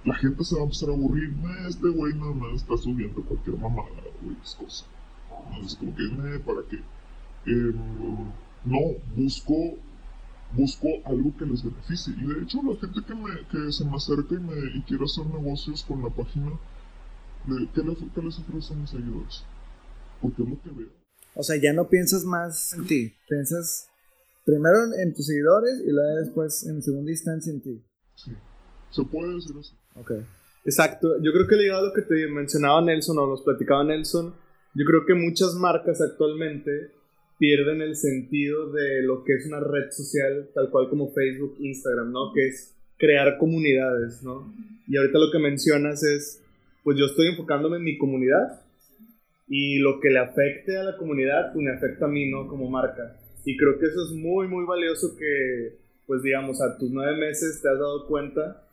[0.03, 1.31] La gente se va a empezar a aburrir.
[1.37, 4.85] "Nah, este güey nada más está subiendo cualquier mamada, güey, es cosa.
[5.51, 6.79] No, es como que, "Nah, ¿para qué?
[7.45, 7.75] Em,
[8.65, 8.79] no,
[9.15, 9.77] busco
[10.53, 12.13] busco algo que les beneficie.
[12.17, 15.05] Y de hecho, la gente que, me, que se me acerca y, me, y quiere
[15.05, 16.51] hacer negocios con la página,
[17.45, 19.43] ¿qué, le, qué les ofrece a mis seguidores?
[20.21, 20.89] Porque es lo que veo.
[21.35, 23.13] O sea, ya no piensas más en ti.
[23.27, 23.87] Piensas
[24.45, 27.83] primero en, en tus seguidores y luego después, en segunda instancia, en ti.
[28.15, 28.31] Sí.
[28.91, 29.73] Se puede decir así.
[29.95, 30.11] Ok.
[30.63, 34.35] Exacto, yo creo que ligado a lo que te mencionaba Nelson o nos platicaba Nelson,
[34.75, 36.91] yo creo que muchas marcas actualmente
[37.39, 42.11] pierden el sentido de lo que es una red social tal cual como Facebook, Instagram,
[42.11, 42.31] ¿no?
[42.33, 44.53] Que es crear comunidades, ¿no?
[44.87, 46.40] Y ahorita lo que mencionas es,
[46.83, 48.61] pues yo estoy enfocándome en mi comunidad
[49.47, 52.47] y lo que le afecte a la comunidad, pues me afecta a mí, ¿no?
[52.47, 53.17] Como marca.
[53.43, 57.61] Y creo que eso es muy, muy valioso que, pues digamos, a tus nueve meses
[57.61, 58.63] te has dado cuenta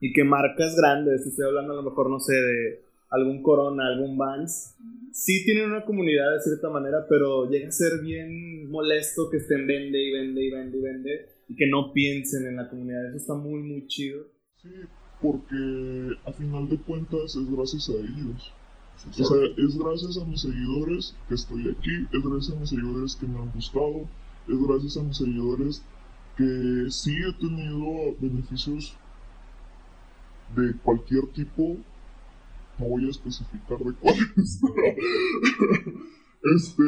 [0.00, 2.80] y que marcas grandes, estoy hablando a lo mejor, no sé, de
[3.10, 4.74] algún Corona, algún Vans,
[5.12, 9.66] sí tienen una comunidad de cierta manera, pero llega a ser bien molesto que estén
[9.66, 13.08] vende y vende y vende y vende y que no piensen en la comunidad.
[13.08, 14.24] Eso está muy, muy chido.
[14.56, 14.68] Sí,
[15.20, 18.52] porque a final de cuentas es gracias a ellos.
[19.08, 23.16] O sea, es gracias a mis seguidores que estoy aquí, es gracias a mis seguidores
[23.16, 24.08] que me han buscado,
[24.48, 25.82] es gracias a mis seguidores
[26.36, 28.96] que sí he tenido beneficios
[30.54, 31.76] de cualquier tipo.
[32.78, 34.28] No voy a especificar de cuáles.
[36.54, 36.82] este.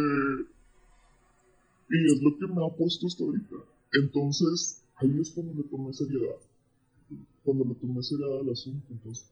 [1.91, 3.57] Y es lo que me ha puesto hasta ahorita.
[3.95, 6.37] Entonces, ahí es cuando le tomé seriedad.
[7.49, 8.87] Cuando le tomé seriedad al asunto.
[8.91, 9.27] Entonces,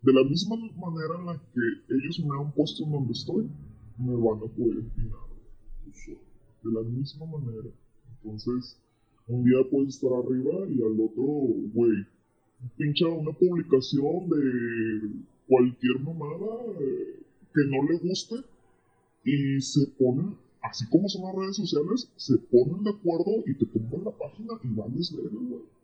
[0.00, 3.50] de la misma manera en la que ellos me han puesto en donde estoy,
[3.98, 5.20] me van a poder empinar.
[6.64, 7.68] De la misma manera.
[8.16, 8.78] Entonces,
[9.26, 11.22] Un día puedes estar arriba y al otro,
[11.72, 12.04] güey,
[12.76, 15.10] pincha una publicación de
[15.46, 17.22] cualquier mamada eh,
[17.54, 18.36] que no le guste
[19.24, 23.66] y se ponen, así como son las redes sociales, se ponen de acuerdo y te
[23.66, 25.79] tumban la página y vales verga, güey.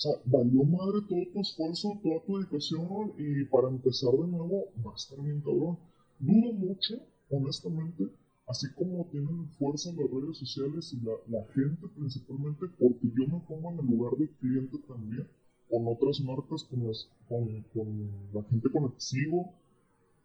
[0.00, 4.68] O sea, valió madre todo tu esfuerzo, toda tu dedicación y para empezar de nuevo
[4.82, 5.76] va a estar bien cabrón.
[6.18, 6.94] Dudo mucho,
[7.28, 8.08] honestamente,
[8.48, 13.40] así como tienen fuerza las redes sociales y la, la gente principalmente, porque yo me
[13.40, 15.28] pongo en el lugar del cliente también,
[15.68, 18.94] con otras marcas, con, las, con, la gente con la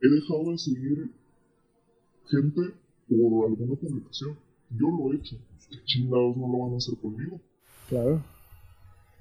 [0.02, 1.12] he dejado de seguir
[2.30, 2.62] gente
[3.10, 4.38] por alguna publicación.
[4.70, 5.36] Yo lo he hecho.
[5.70, 7.42] ¿Qué chingados no lo van a hacer conmigo?
[7.90, 8.35] Claro.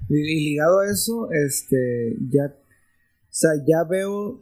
[0.08, 4.40] Y, y ligado a eso, este, ya, o sea, ya veo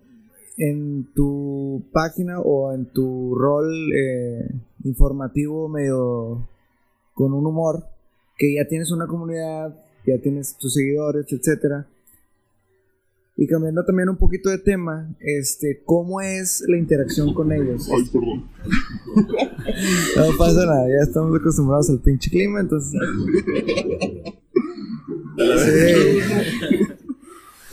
[0.56, 4.48] en tu página o en tu rol eh,
[4.84, 6.48] informativo medio
[7.14, 7.84] con un humor
[8.36, 11.86] que ya tienes una comunidad, ya tienes tus seguidores, etcétera.
[13.36, 17.88] Y cambiando también un poquito de tema, este, ¿cómo es la interacción con ellos?
[17.90, 18.50] Ay, perdón.
[20.16, 23.00] No pasa nada, ya estamos acostumbrados al pinche clima, entonces.
[25.36, 26.20] Sí.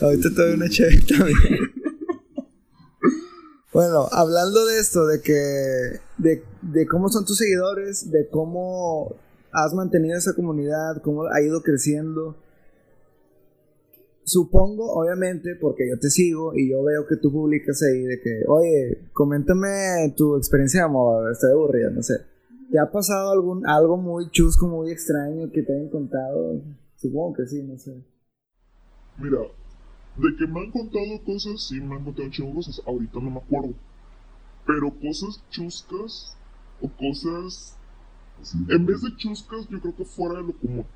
[0.00, 1.38] Ahorita te doy una chévere también.
[3.72, 6.00] Bueno, hablando de esto, de que.
[6.18, 9.14] De, de cómo son tus seguidores, de cómo
[9.52, 12.36] has mantenido esa comunidad, cómo ha ido creciendo.
[14.24, 18.42] Supongo, obviamente, porque yo te sigo y yo veo que tú publicas ahí de que,
[18.48, 22.14] oye, coméntame tu experiencia de amor, estoy aburrida, no sé.
[22.70, 26.60] ¿Te ha pasado algún, algo muy chusco, muy extraño que te hayan contado?
[27.00, 28.04] Supongo que sí, no sé.
[29.16, 29.40] Mira,
[30.16, 33.38] de que me han contado cosas, sí me han contado chingos cosas, ahorita no me
[33.38, 33.74] acuerdo.
[34.66, 36.36] Pero cosas chuscas
[36.80, 37.76] o cosas.
[38.68, 40.86] En vez de chuscas, yo creo que fuera de lo común.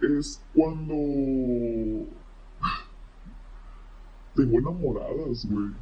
[0.00, 0.94] Es cuando.
[4.34, 5.72] Tengo enamoradas, güey.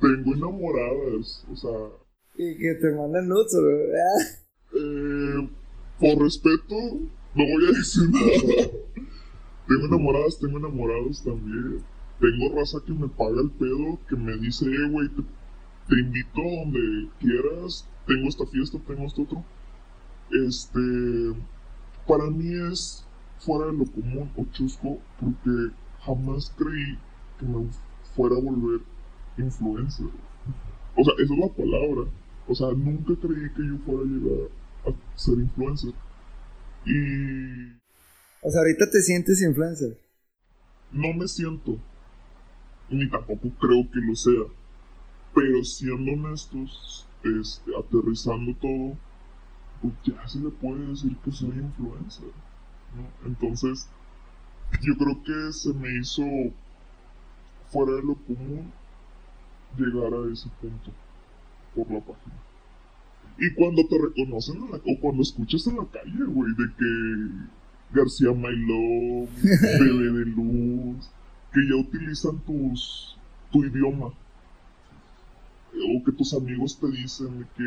[0.00, 1.88] Tengo enamoradas, o sea.
[2.36, 4.40] Y que te mandan nudes, ¿verdad?
[4.76, 5.48] Eh,
[6.04, 6.76] por respeto,
[7.34, 8.68] no voy a decir nada.
[9.66, 11.82] Tengo enamoradas, tengo enamorados también.
[12.20, 15.22] Tengo raza que me paga el pedo, que me dice, eh, güey, te,
[15.88, 17.88] te invito donde quieras.
[18.06, 19.44] Tengo esta fiesta, tengo esto otro.
[20.30, 21.32] Este.
[22.06, 23.06] Para mí es
[23.38, 26.98] fuera de lo común o chusco, porque jamás creí
[27.38, 27.66] que me
[28.14, 28.82] fuera a volver
[29.38, 30.08] influencer.
[30.96, 32.10] O sea, esa es la palabra.
[32.46, 35.94] O sea, nunca creí que yo fuera a llegar a ser influencer.
[36.86, 37.80] Y
[38.42, 39.98] O sea, ahorita te sientes influencer.
[40.90, 41.78] no me siento,
[42.88, 44.44] ni tampoco creo que lo sea,
[45.34, 48.98] pero siendo honestos, este, aterrizando todo,
[49.82, 52.32] pues ya se le puede decir que soy influencer,
[52.94, 53.28] ¿no?
[53.28, 53.88] Entonces,
[54.82, 56.22] yo creo que se me hizo
[57.70, 58.72] fuera de lo común
[59.76, 60.92] llegar a ese punto
[61.74, 62.36] por la página.
[63.38, 67.98] Y cuando te reconocen en la, o cuando escuchas en la calle, güey, de que
[67.98, 71.10] García Mailó, Bebé de Luz,
[71.52, 73.16] que ya utilizan tus,
[73.50, 74.12] tu idioma.
[75.76, 77.64] O que tus amigos te dicen que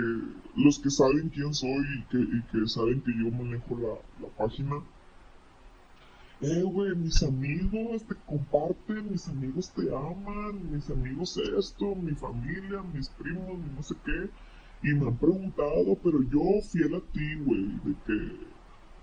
[0.56, 4.34] los que saben quién soy y que, y que saben que yo manejo la, la
[4.38, 4.77] página.
[6.39, 12.82] Eh, güey, mis amigos te comparten, mis amigos te aman, mis amigos esto, mi familia,
[12.93, 14.30] mis primos, mi no sé qué.
[14.89, 18.47] Y me han preguntado, pero yo fiel a ti, güey, de que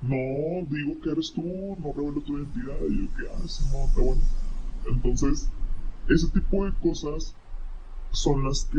[0.03, 3.85] no digo que eres tú, no revelo tu identidad, y yo que, ah, sí, no,
[3.87, 4.23] está bueno.
[4.87, 5.49] Entonces,
[6.09, 7.35] ese tipo de cosas
[8.12, 8.79] son las que,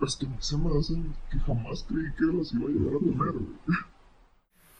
[0.00, 3.32] las que se me hacen, que jamás creí que las iba a llegar a tener,
[3.32, 3.78] güey.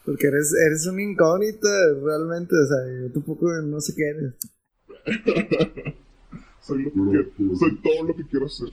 [0.04, 1.68] Porque eres, eres un incógnito,
[2.04, 2.54] realmente.
[2.54, 4.34] O sea, yo tampoco no sé qué eres.
[6.60, 8.68] Soy, lo que quiero- soy todo lo que quiero hacer.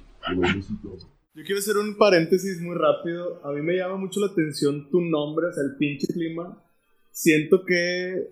[1.35, 3.41] Yo quiero hacer un paréntesis muy rápido.
[3.43, 6.63] A mí me llama mucho la atención tu nombre, o sea, el pinche clima.
[7.11, 8.29] Siento que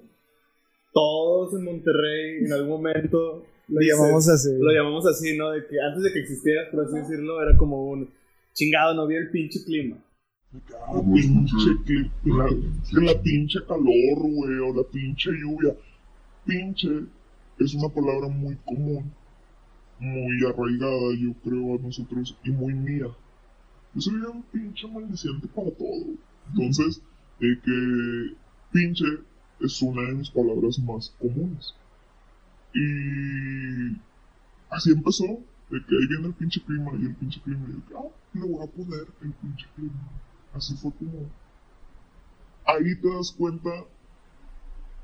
[0.93, 4.51] todos en Monterrey en algún momento Lo llamamos así.
[4.57, 5.51] Lo llamamos así, ¿no?
[5.51, 8.09] De que antes de que existiera, por así decirlo, era como un
[8.53, 9.97] chingado, no vi el pinche clima.
[10.87, 11.55] Ah, pinche
[12.23, 12.45] la,
[13.01, 15.75] la pinche calor, güey, o la pinche lluvia.
[16.45, 16.89] Pinche
[17.59, 19.11] es una palabra muy común,
[19.99, 23.07] muy arraigada, yo creo, a nosotros, y muy mía.
[23.93, 26.15] Yo soy un pinche maldiciente para todo.
[26.49, 27.01] Entonces,
[27.39, 28.35] eh, que
[28.71, 29.05] pinche
[29.59, 31.73] es una de mis palabras más comunes.
[32.73, 33.95] Y
[34.69, 35.25] así empezó,
[35.69, 37.65] de que ahí viene el pinche clima y el pinche clima.
[37.69, 40.09] Y yo, ah, le voy a poner el pinche clima.
[40.53, 41.29] Así fue como
[42.65, 43.69] ahí te das cuenta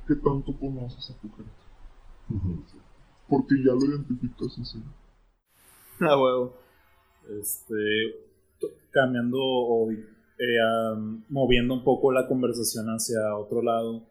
[0.07, 1.51] que tanto conoces a tu gente.
[3.29, 4.79] Porque ya lo identificas así.
[5.99, 6.53] Ah, huevo.
[7.39, 7.75] Este,
[8.91, 14.03] cambiando o eh, am, moviendo un poco la conversación hacia otro lado.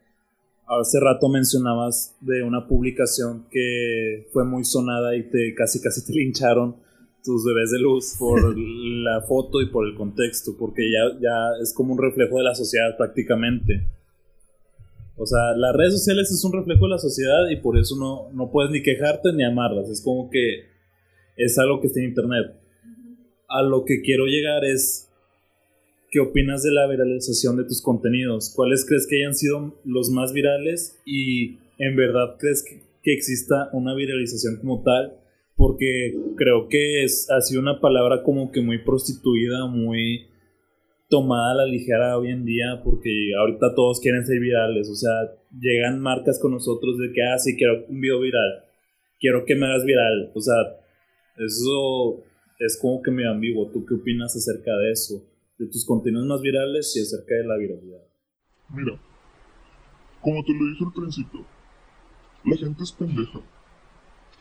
[0.67, 6.13] Hace rato mencionabas de una publicación que fue muy sonada y te casi casi te
[6.17, 6.75] lincharon
[7.23, 11.73] tus bebés de luz por la foto y por el contexto, porque ya, ya es
[11.73, 13.98] como un reflejo de la sociedad prácticamente.
[15.21, 18.31] O sea, las redes sociales es un reflejo de la sociedad y por eso no,
[18.31, 19.89] no puedes ni quejarte ni amarlas.
[19.89, 20.63] Es como que
[21.35, 22.55] es algo que está en internet.
[23.49, 25.09] A lo que quiero llegar es,
[26.09, 28.53] ¿qué opinas de la viralización de tus contenidos?
[28.55, 30.97] ¿Cuáles crees que hayan sido los más virales?
[31.05, 35.17] Y en verdad crees que, que exista una viralización como tal?
[35.57, 40.27] Porque creo que es, ha sido una palabra como que muy prostituida, muy
[41.09, 44.89] tomada a la ligera hoy en día, porque ahorita todos quieren ser virales.
[44.89, 45.11] O sea,
[45.59, 48.63] llegan marcas con nosotros de que, ah, sí, quiero un video viral.
[49.19, 50.31] Quiero que me hagas viral.
[50.35, 50.55] O sea,
[51.37, 52.23] eso
[52.59, 53.69] es como que medio ambiguo.
[53.71, 55.25] ¿Tú qué opinas acerca de eso?
[55.57, 58.03] De tus contenidos más virales y acerca de la viralidad.
[58.69, 58.99] Mira,
[60.21, 61.45] como te lo dije al principio,
[62.45, 63.39] la gente es pendeja.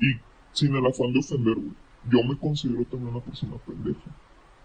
[0.01, 0.21] Y
[0.53, 1.73] sin el afán de ofender, güey,
[2.11, 4.15] yo me considero también una persona pendeja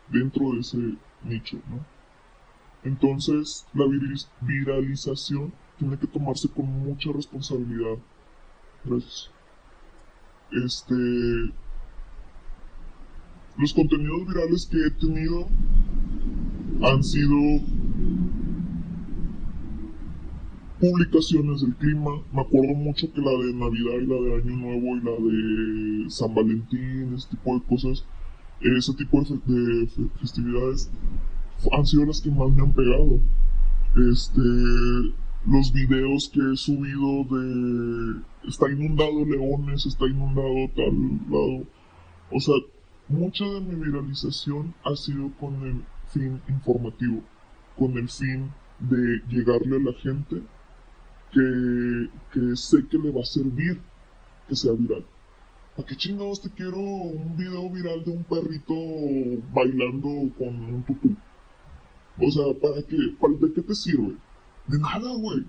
[0.10, 0.78] dentro de ese
[1.24, 1.93] nicho, ¿no?
[2.84, 3.86] Entonces, la
[4.42, 7.98] viralización tiene que tomarse con mucha responsabilidad.
[8.86, 9.32] Gracias.
[10.52, 10.94] Este.
[13.58, 15.48] Los contenidos virales que he tenido
[16.82, 17.38] han sido
[20.80, 22.12] publicaciones del clima.
[22.34, 26.10] Me acuerdo mucho que la de Navidad y la de Año Nuevo y la de
[26.10, 28.06] San Valentín, ese tipo de cosas,
[28.60, 30.92] ese tipo de, de fe- festividades
[31.72, 33.20] han sido las que más me han pegado.
[33.96, 34.42] Este,
[35.46, 40.96] los videos que he subido de está inundado Leones, está inundado tal
[41.30, 41.64] lado.
[42.32, 42.56] O sea,
[43.08, 47.22] mucha de mi viralización ha sido con el fin informativo,
[47.78, 50.42] con el fin de llegarle a la gente
[51.32, 53.80] que, que sé que le va a servir
[54.48, 55.06] que sea viral.
[55.76, 58.76] ¿Para qué chingados te quiero un video viral de un perrito
[59.54, 61.16] bailando con un tutú?
[62.20, 62.98] O sea, ¿para qué?
[63.20, 64.16] ¿Para, ¿De qué te sirve?
[64.68, 65.46] De nada, güey.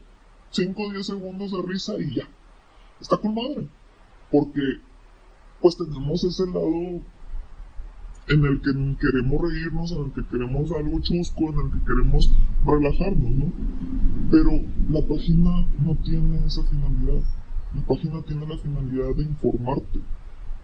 [0.51, 2.29] 5 o 10 segundos de risa y ya.
[3.01, 3.35] Está con.
[4.31, 4.81] Porque,
[5.61, 7.03] pues tenemos ese lado
[8.29, 12.31] en el que queremos reírnos, en el que queremos algo chusco, en el que queremos
[12.65, 13.53] relajarnos, ¿no?
[14.31, 14.51] Pero
[14.91, 17.23] la página no tiene esa finalidad.
[17.75, 20.01] La página tiene la finalidad de informarte,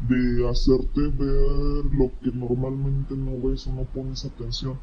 [0.09, 4.79] de hacerte ver lo que normalmente no ves o no pones atención.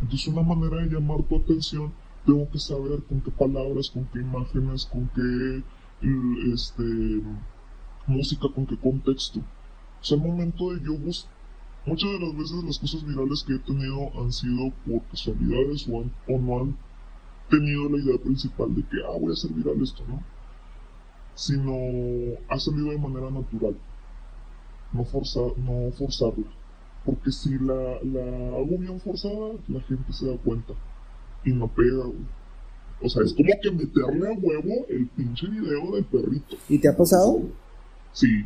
[0.00, 1.92] Entonces una manera de llamar tu atención,
[2.24, 5.62] tengo que saber con qué palabras, con qué imágenes, con qué
[6.52, 7.22] este,
[8.06, 9.40] música, con qué contexto.
[9.40, 11.26] O sea, el momento de yo bus
[11.86, 16.02] Muchas de las veces las cosas virales que he tenido han sido por casualidades o,
[16.02, 16.76] han- o no han
[17.48, 20.22] tenido la idea principal de que, ah, voy a hacer viral esto, ¿no?
[21.34, 21.72] Sino
[22.50, 23.76] ha salido de manera natural.
[24.92, 26.44] No, forza, no forzarla.
[27.04, 30.74] Porque si la, la hago bien forzada, la gente se da cuenta.
[31.44, 32.40] Y no pega, güey.
[33.02, 36.56] O sea, es como que meterle a huevo el pinche video del perrito.
[36.68, 37.40] ¿Y te ha pasado?
[38.12, 38.44] Sí,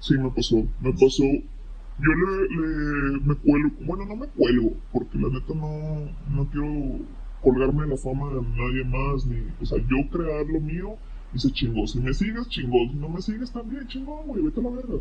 [0.00, 0.56] sí me pasó.
[0.80, 1.22] Me pasó.
[1.22, 3.70] Yo le, le me cuelgo.
[3.82, 7.04] Bueno, no me cuelgo, porque la neta no, no quiero
[7.40, 9.24] colgarme la fama de nadie más.
[9.26, 10.96] Ni, o sea, yo crear lo mío
[11.32, 11.86] y se chingó.
[11.86, 12.78] Si me sigues, chingó.
[12.90, 14.42] Si no me sigues, también chingón, güey.
[14.42, 14.98] Vete a la verga.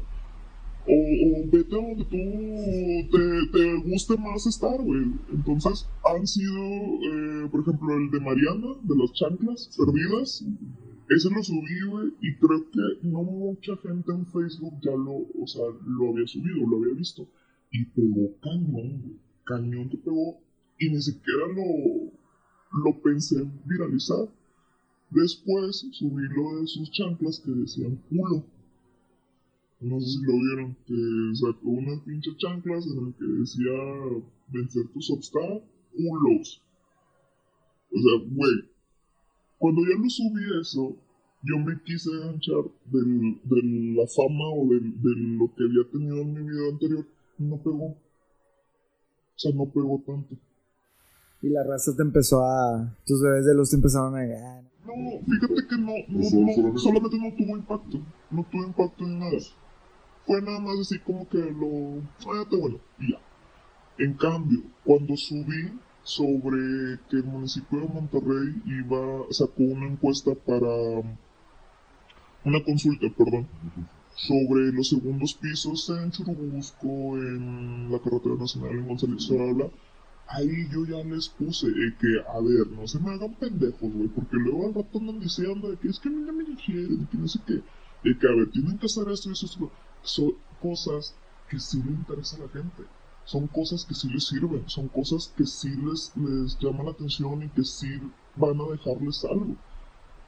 [0.85, 2.17] O, o vete donde tú
[3.11, 5.03] te, te guste más estar, güey.
[5.31, 10.45] Entonces, han sido, eh, por ejemplo, el de Mariana, de las chanclas perdidas.
[11.09, 15.47] Ese lo subí, güey, y creo que no mucha gente en Facebook ya lo, o
[15.47, 17.27] sea, lo había subido, lo había visto.
[17.71, 19.17] Y pegó cañón, güey.
[19.45, 20.37] Cañón que pegó.
[20.79, 22.11] Y ni siquiera lo,
[22.83, 24.27] lo pensé en viralizar.
[25.09, 28.45] Después subí lo de sus chanclas que decían culo.
[29.83, 33.71] No sé si lo vieron, que sacó unas pinches chanclas en el que decía
[34.49, 36.61] vencer tus obstáculos.
[37.91, 38.53] O sea, güey,
[39.57, 40.95] cuando ya lo subí eso,
[41.43, 46.21] yo me quise enganchar del, de la fama o del- de, lo que había tenido
[46.21, 47.05] en mi video anterior
[47.39, 47.85] y no pegó.
[47.85, 47.97] O
[49.35, 50.35] sea, no pegó tanto.
[51.41, 52.95] Y la raza te empezó a.
[53.05, 54.19] Tus bebés de luz te empezaron a.
[54.21, 57.99] "Ah, No, fíjate que no, no, no, solamente no tuvo impacto.
[58.31, 59.31] No tuvo impacto ni nada.
[60.25, 62.01] Fue nada más así como que lo.
[62.31, 63.19] Ah, bueno, y ya.
[63.97, 65.71] En cambio, cuando subí
[66.03, 70.67] sobre que el municipio de Monterrey iba, sacó una encuesta para
[72.45, 73.47] una consulta, perdón,
[74.15, 79.69] sobre los segundos pisos en Churubusco, en la carretera nacional en González habla.
[80.27, 84.07] Ahí yo ya les puse eh, que, a ver, no se me hagan pendejos, güey,
[84.07, 87.07] porque luego al rato andan diciendo de que es que a mí no me dijeron,
[87.11, 87.61] que no sé qué.
[88.03, 89.71] Y que, a ver, tienen que hacer esto y eso, esto.
[90.03, 91.15] Son cosas
[91.49, 92.83] que sí le interesa a la gente.
[93.25, 97.41] Son cosas que sí les sirven, son cosas que sí les, les llaman la atención
[97.41, 97.87] y que sí
[98.35, 99.55] van a dejarles algo,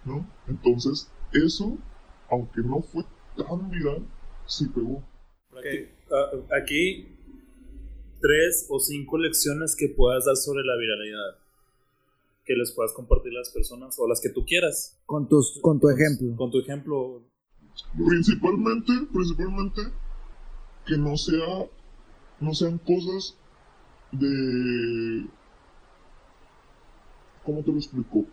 [0.06, 0.26] ¿no?
[0.48, 1.78] Entonces, eso,
[2.30, 3.04] aunque no fue
[3.36, 4.08] tan viral,
[4.46, 5.04] sí pegó.
[5.58, 7.18] Aquí, ah, aquí,
[8.22, 11.40] tres o cinco lecciones que puedas dar sobre la viralidad.
[12.46, 15.00] Que les puedas compartir a las personas o las que tú quieras.
[15.06, 16.36] Con, tus, con tu ejemplo.
[16.38, 17.24] Con tu ejemplo.
[17.98, 19.82] Principalmente, principalmente,
[20.86, 21.66] que no sea,
[22.40, 23.38] no sean cosas
[24.12, 25.28] de,
[27.44, 28.26] ¿cómo te lo explico?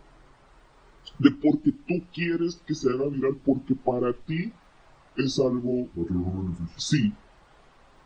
[1.19, 4.51] De porque tú quieres que se haga viral, porque para ti
[5.17, 5.87] es algo,
[6.77, 7.13] sí,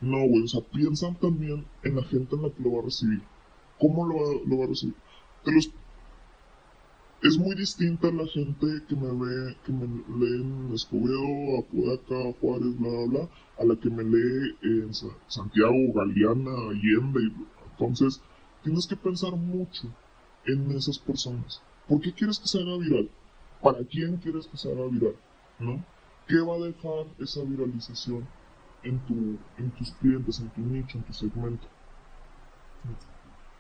[0.02, 2.86] no, güey, o sea, piensan también en la gente en la que lo va a
[2.86, 3.22] recibir.
[3.80, 4.96] ¿Cómo lo va, lo va a recibir?
[5.44, 5.72] Te los...
[7.24, 12.78] Es muy distinta la gente que me ve, que me lee en Escobedo, Apodaca, Juárez,
[12.80, 17.32] bla, bla, bla, a la que me lee en Sa- Santiago, Galeana, Allende.
[17.72, 18.22] Entonces,
[18.64, 19.88] tienes que pensar mucho
[20.46, 21.60] en esas personas.
[21.88, 23.10] ¿Por qué quieres que se haga viral?
[23.64, 25.16] ¿Para quién quieres que se haga viral?
[25.60, 25.84] ¿No?
[26.28, 28.28] ¿Qué va a dejar esa viralización
[28.84, 31.68] en, tu, en tus clientes, en tu nicho, en tu segmento?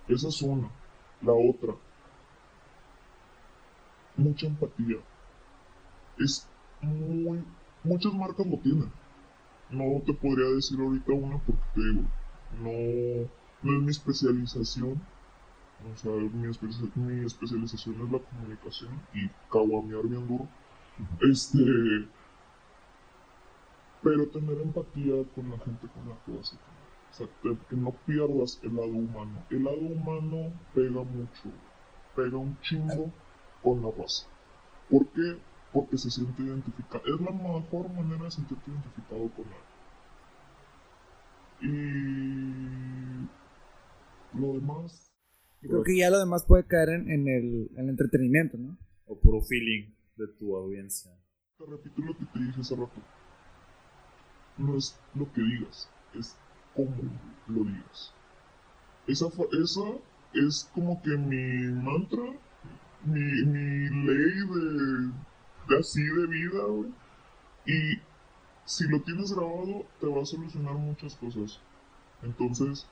[0.08, 0.70] Esa es una.
[1.22, 1.74] La otra,
[4.18, 4.97] mucha empatía.
[6.20, 6.47] Es
[6.82, 7.43] muy...
[7.84, 8.91] Muchas marcas lo tienen.
[9.70, 12.01] No te podría decir ahorita una porque te digo,
[12.61, 13.30] no,
[13.63, 15.01] no es mi especialización.
[15.93, 16.47] O sea, mi,
[16.95, 20.47] mi especialización es la comunicación y caguamear bien duro.
[21.22, 22.07] Este,
[24.01, 26.78] pero tener empatía con la gente con la que vas a.
[27.09, 27.28] O sea,
[27.70, 29.43] que no pierdas el lado humano.
[29.49, 31.49] El lado humano pega mucho,
[32.15, 33.11] pega un chingo
[33.62, 34.28] con la raza.
[34.89, 35.38] ¿Por qué?
[35.74, 37.03] Porque se siente identificado.
[37.05, 39.68] Es la mejor manera de sentirte identificado con alguien.
[41.60, 41.68] Y
[44.39, 45.12] lo demás,
[45.62, 48.78] Yo creo que ya lo demás puede caer en, en el, en el entretenimiento, ¿no?
[49.08, 51.12] O puro feeling de tu audiencia.
[51.58, 53.01] te repito lo que te dije hace rato.
[54.58, 56.36] No es lo que digas, es
[56.76, 56.95] cómo
[57.47, 58.14] lo digas.
[59.08, 59.82] Esa, esa
[60.34, 62.24] es como que mi mantra,
[63.05, 64.35] mi, mi ley
[65.67, 66.91] de, así de vida, güey.
[67.65, 68.01] Y
[68.65, 71.59] si lo tienes grabado, te va a solucionar muchas cosas.
[72.23, 72.87] Entonces,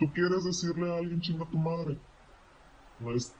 [0.00, 1.96] tú quieres decirle a alguien chinga tu madre.
[3.00, 3.32] No es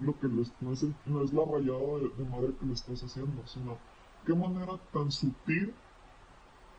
[0.00, 2.72] lo que les- no, es el- no es la rayada de, de madre que le
[2.72, 3.78] estás haciendo, sino
[4.26, 5.74] qué manera tan sutil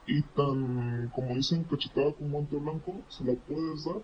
[0.05, 4.01] y tan, como dicen, cachetada con guante blanco, se la puedes dar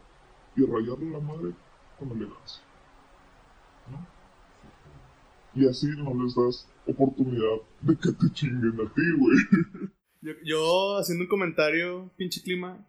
[0.56, 1.54] y rayarle la madre
[1.98, 2.64] con elegancia.
[3.92, 4.08] ¿no?
[5.54, 9.38] Y así no les das oportunidad de que te chinguen a ti, güey.
[10.22, 12.86] Yo, yo haciendo un comentario, pinche clima,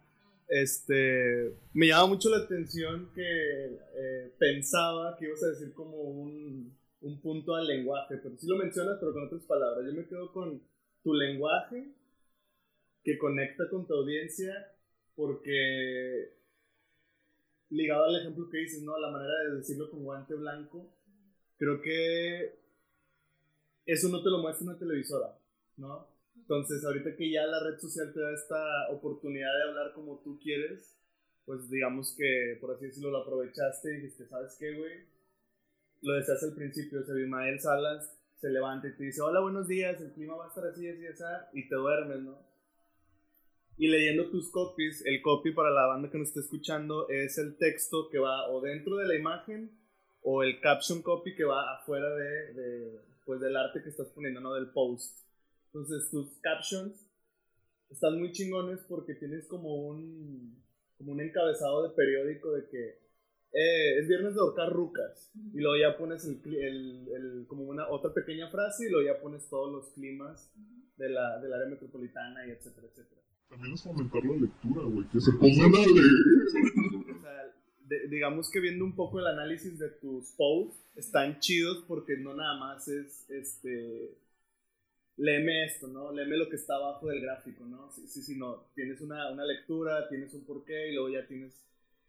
[0.47, 6.75] este, me llama mucho la atención que eh, pensaba que ibas a decir como un,
[7.01, 9.85] un punto al lenguaje, pero sí lo mencionas, pero con otras palabras.
[9.85, 10.61] Yo me quedo con
[11.03, 11.93] tu lenguaje
[13.03, 14.53] que conecta con tu audiencia
[15.15, 16.36] porque
[17.69, 18.97] ligado al ejemplo que dices, ¿no?
[18.97, 20.93] La manera de decirlo con guante blanco,
[21.57, 22.59] creo que
[23.85, 25.37] eso no te lo muestra una televisora,
[25.77, 26.07] ¿no?
[26.35, 30.39] Entonces, ahorita que ya la red social te da esta oportunidad de hablar como tú
[30.39, 30.97] quieres,
[31.45, 35.05] pues digamos que, por así decirlo, lo aprovechaste y dijiste, ¿sabes qué, güey?
[36.01, 39.67] Lo decías al principio, o sea, Ismael Salas se levanta y te dice, hola, buenos
[39.67, 42.46] días, el clima va a estar así, así, así, y te duermes, ¿no?
[43.77, 47.57] Y leyendo tus copies, el copy para la banda que nos está escuchando es el
[47.57, 49.71] texto que va o dentro de la imagen
[50.21, 54.41] o el caption copy que va afuera de, de, pues, del arte que estás poniendo,
[54.41, 54.53] ¿no?
[54.55, 55.19] Del post.
[55.67, 57.07] Entonces tus captions
[57.89, 60.63] están muy chingones porque tienes como un,
[60.97, 62.89] como un encabezado de periódico de que
[63.53, 65.31] eh, es viernes de ahorcar rucas.
[65.53, 69.21] Y luego ya pones el, el, el- como una otra pequeña frase y luego ya
[69.21, 70.51] pones todos los climas
[70.97, 73.21] de la, del área metropolitana y etcétera, etcétera.
[73.49, 77.07] También es fomentar la lectura, güey, que se pongan a leer.
[77.17, 77.53] O sea,
[77.87, 82.33] de- digamos que viendo un poco el análisis de tus posts, están chidos porque no
[82.33, 84.17] nada más es, este,
[85.17, 86.11] léeme esto, ¿no?
[86.11, 87.89] Léeme lo que está abajo del gráfico, ¿no?
[87.91, 88.65] Sí, sí, sí, no.
[88.75, 91.53] Tienes una, una lectura, tienes un porqué y luego ya tienes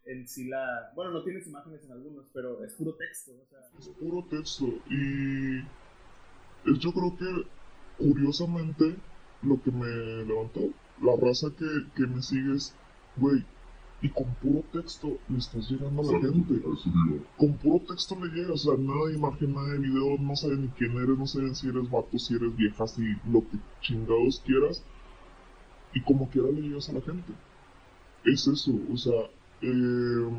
[0.05, 0.91] en sí la...
[0.95, 3.31] Bueno, no tienes imágenes en algunos, pero es puro texto.
[3.41, 4.65] O sea, Es puro texto.
[4.89, 5.59] Y
[6.79, 7.47] yo creo que,
[8.03, 8.95] curiosamente,
[9.43, 9.87] lo que me
[10.25, 10.61] levantó,
[11.01, 12.75] la raza que, que me sigue es,
[13.17, 13.43] güey,
[14.01, 16.61] y con puro texto le estás llegando a la gente.
[17.37, 20.61] Con puro texto le llegas, o sea, nada de imagen, nada de video, no saben
[20.61, 24.41] ni quién eres, no saben si eres vato, si eres vieja, si lo que chingados
[24.45, 24.83] quieras.
[25.93, 27.33] Y como quiera le llegas a la gente.
[28.23, 29.21] Es eso, o sea,
[29.61, 30.29] eh,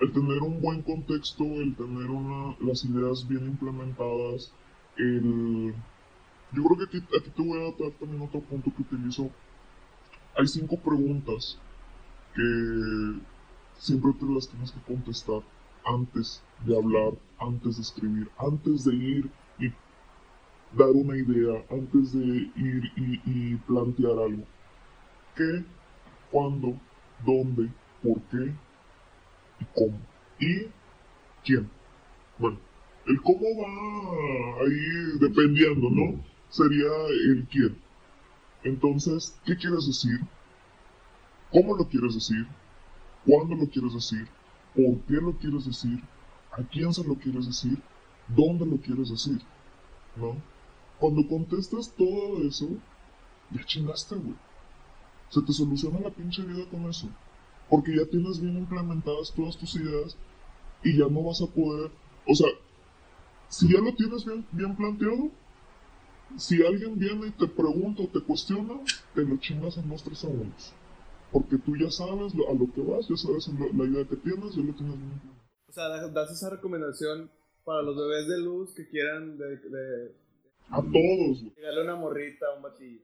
[0.00, 4.52] el tener un buen contexto, el tener una, las ideas bien implementadas,
[4.98, 5.74] el...
[6.54, 9.28] Yo creo que aquí, te voy a dar también otro punto que utilizo.
[10.36, 11.58] Hay cinco preguntas
[12.34, 13.20] que
[13.78, 15.42] siempre te las tienes que contestar
[15.84, 19.68] antes de hablar, antes de escribir, antes de ir y
[20.76, 24.44] dar una idea, antes de ir y plantear algo.
[25.36, 25.64] ¿Qué?
[26.30, 26.78] ¿Cuándo?
[27.24, 27.68] ¿Dónde?
[28.02, 28.52] ¿Por qué?
[29.60, 29.98] ¿Y cómo?
[30.38, 30.66] ¿Y
[31.44, 31.68] quién?
[32.38, 32.58] Bueno,
[33.06, 36.33] el cómo va ahí dependiendo, ¿no?
[36.54, 37.76] Sería el quién.
[38.62, 40.20] Entonces, ¿qué quieres decir?
[41.50, 42.46] ¿Cómo lo quieres decir?
[43.26, 44.28] ¿Cuándo lo quieres decir?
[44.72, 46.00] ¿Por qué lo quieres decir?
[46.52, 47.82] ¿A quién se lo quieres decir?
[48.28, 49.40] ¿Dónde lo quieres decir?
[50.14, 50.36] ¿No?
[51.00, 52.68] Cuando contestas todo eso,
[53.50, 54.36] ya chingaste, güey.
[55.30, 57.08] Se te soluciona la pinche vida con eso.
[57.68, 60.16] Porque ya tienes bien implementadas todas tus ideas
[60.84, 61.90] y ya no vas a poder.
[62.28, 62.46] O sea,
[63.48, 65.32] si ya lo tienes bien, bien planteado,
[66.36, 68.74] si alguien viene y te pregunta o te cuestiona,
[69.14, 70.72] te lo chingas en dos, tres segundos.
[71.32, 74.16] Porque tú ya sabes lo- a lo que vas, ya sabes lo- la idea que
[74.16, 75.34] tienes, ya lo tienes bien
[75.68, 77.28] o sea, da- das esa recomendación
[77.64, 80.12] para los bebés de luz que quieran de, de
[80.70, 81.52] A todos, güey.
[81.56, 83.00] llegarle una morrita un batillo.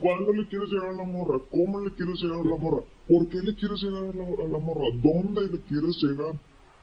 [0.00, 1.38] ¿Cuándo le quieres llegar a la morra?
[1.50, 2.82] ¿Cómo le quieres llegar a la morra?
[3.06, 4.84] ¿Por qué le quieres llegar a la, a la morra?
[5.02, 6.34] ¿Dónde le quieres llegar?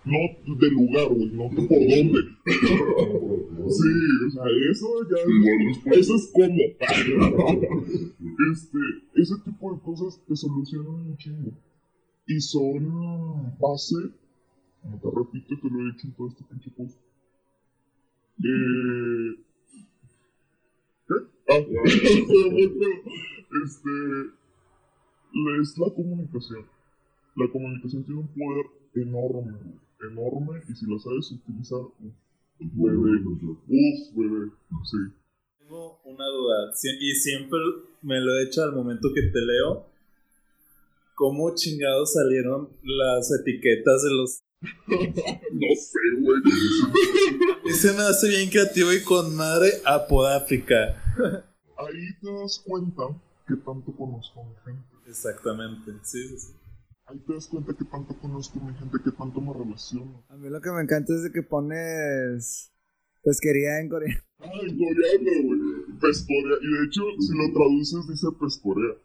[0.04, 0.18] No
[0.56, 2.20] de lugar, güey, no por dónde.
[3.70, 3.89] Sí,
[4.26, 6.58] o sea, eso ya es, eso es como.
[8.52, 8.80] Este,
[9.16, 11.52] ese tipo de cosas te solucionan un chingo.
[12.28, 13.95] Y son base,
[14.82, 16.97] como te repito, te lo he dicho en todo este pinche post.
[18.39, 19.36] Eh,
[21.08, 21.16] ¿Qué?
[21.49, 21.60] Ah,
[23.64, 23.91] este,
[25.62, 26.66] es la comunicación.
[27.36, 29.80] La comunicación tiene un poder enorme, güey,
[30.10, 31.82] enorme, y si la sabes utilizar,
[32.60, 33.24] bebé,
[33.68, 34.52] uf, bebé,
[34.84, 34.97] sí.
[35.60, 37.60] Tengo una duda, y siempre
[38.02, 39.86] me lo he hecho al momento que te leo.
[41.16, 44.41] ¿Cómo chingados salieron las etiquetas de los...
[44.62, 46.41] No sé, güey.
[47.66, 51.02] Ese me hace bien creativo y con madre Apodáfrica.
[51.78, 53.04] Ahí te das cuenta
[53.47, 54.91] que tanto conozco a mi gente.
[55.08, 56.54] Exactamente, sí, sí, sí.
[57.12, 60.24] Ahí te das cuenta que tanto conozco a mi gente, que tanto me relaciono.
[60.30, 62.72] A mí lo que me encanta es de que pones
[63.22, 64.22] pesquería en coreano.
[64.39, 65.59] Ay, coreano, güey.
[65.99, 66.57] Pescorea.
[66.62, 68.95] Y de hecho, si lo traduces, dice pescorea.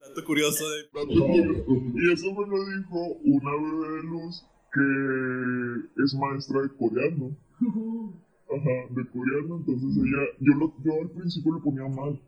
[0.00, 0.88] Dato curioso de...
[2.00, 4.42] Y eso me lo dijo una bebé de luz
[4.72, 7.36] que es maestra de coreano.
[8.48, 9.56] Ajá, de coreano.
[9.56, 12.18] Entonces ella, yo, lo, yo al principio le ponía mal.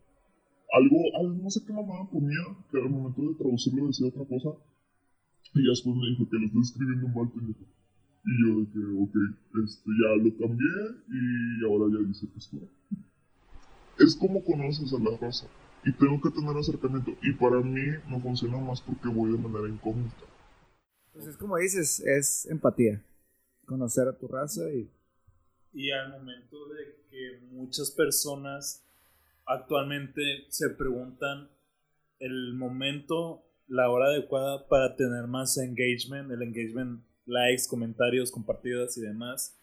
[0.73, 4.51] Algo, algo, no sé qué mamá ponía, que al momento de traducirlo decía otra cosa.
[5.55, 7.65] Y ya después me dijo que lo estás escribiendo mal, pendejo.
[8.25, 9.15] Y yo de que, ok,
[9.65, 10.75] este, ya lo cambié
[11.09, 12.69] y ahora ya dice pescorea.
[13.99, 15.47] Es como conoces a la raza
[15.85, 17.13] y tengo que tener acercamiento.
[17.23, 20.27] Y para mí no funciona más porque voy de manera incógnita.
[21.13, 23.03] Pues es como dices, es empatía.
[23.67, 24.91] Conocer a tu raza y...
[25.73, 28.88] Y al momento de que muchas personas
[29.49, 31.51] actualmente se preguntan
[32.21, 39.01] el momento, la hora adecuada para tener más engagement, el engagement, likes, comentarios, compartidas y
[39.01, 39.59] demás.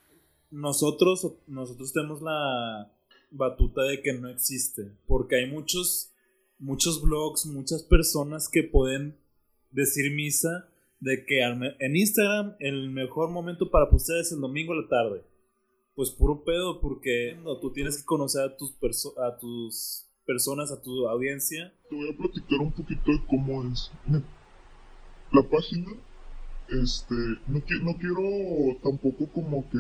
[0.52, 2.92] Nosotros, nosotros tenemos la
[3.32, 6.14] batuta de que no existe, porque hay muchos,
[6.60, 9.18] muchos blogs, muchas personas que pueden
[9.72, 10.70] decir misa
[11.00, 15.35] de que en Instagram el mejor momento para postear es el domingo a la tarde.
[15.96, 20.72] Pues puro pedo, porque no, tú tienes que conocer a tus, perso- a tus personas,
[20.72, 21.74] a tu audiencia.
[21.90, 23.92] Te voy a platicar un poquito de cómo es.
[25.32, 25.88] La página,
[26.70, 27.16] este,
[27.48, 29.78] no, qui- no quiero tampoco como que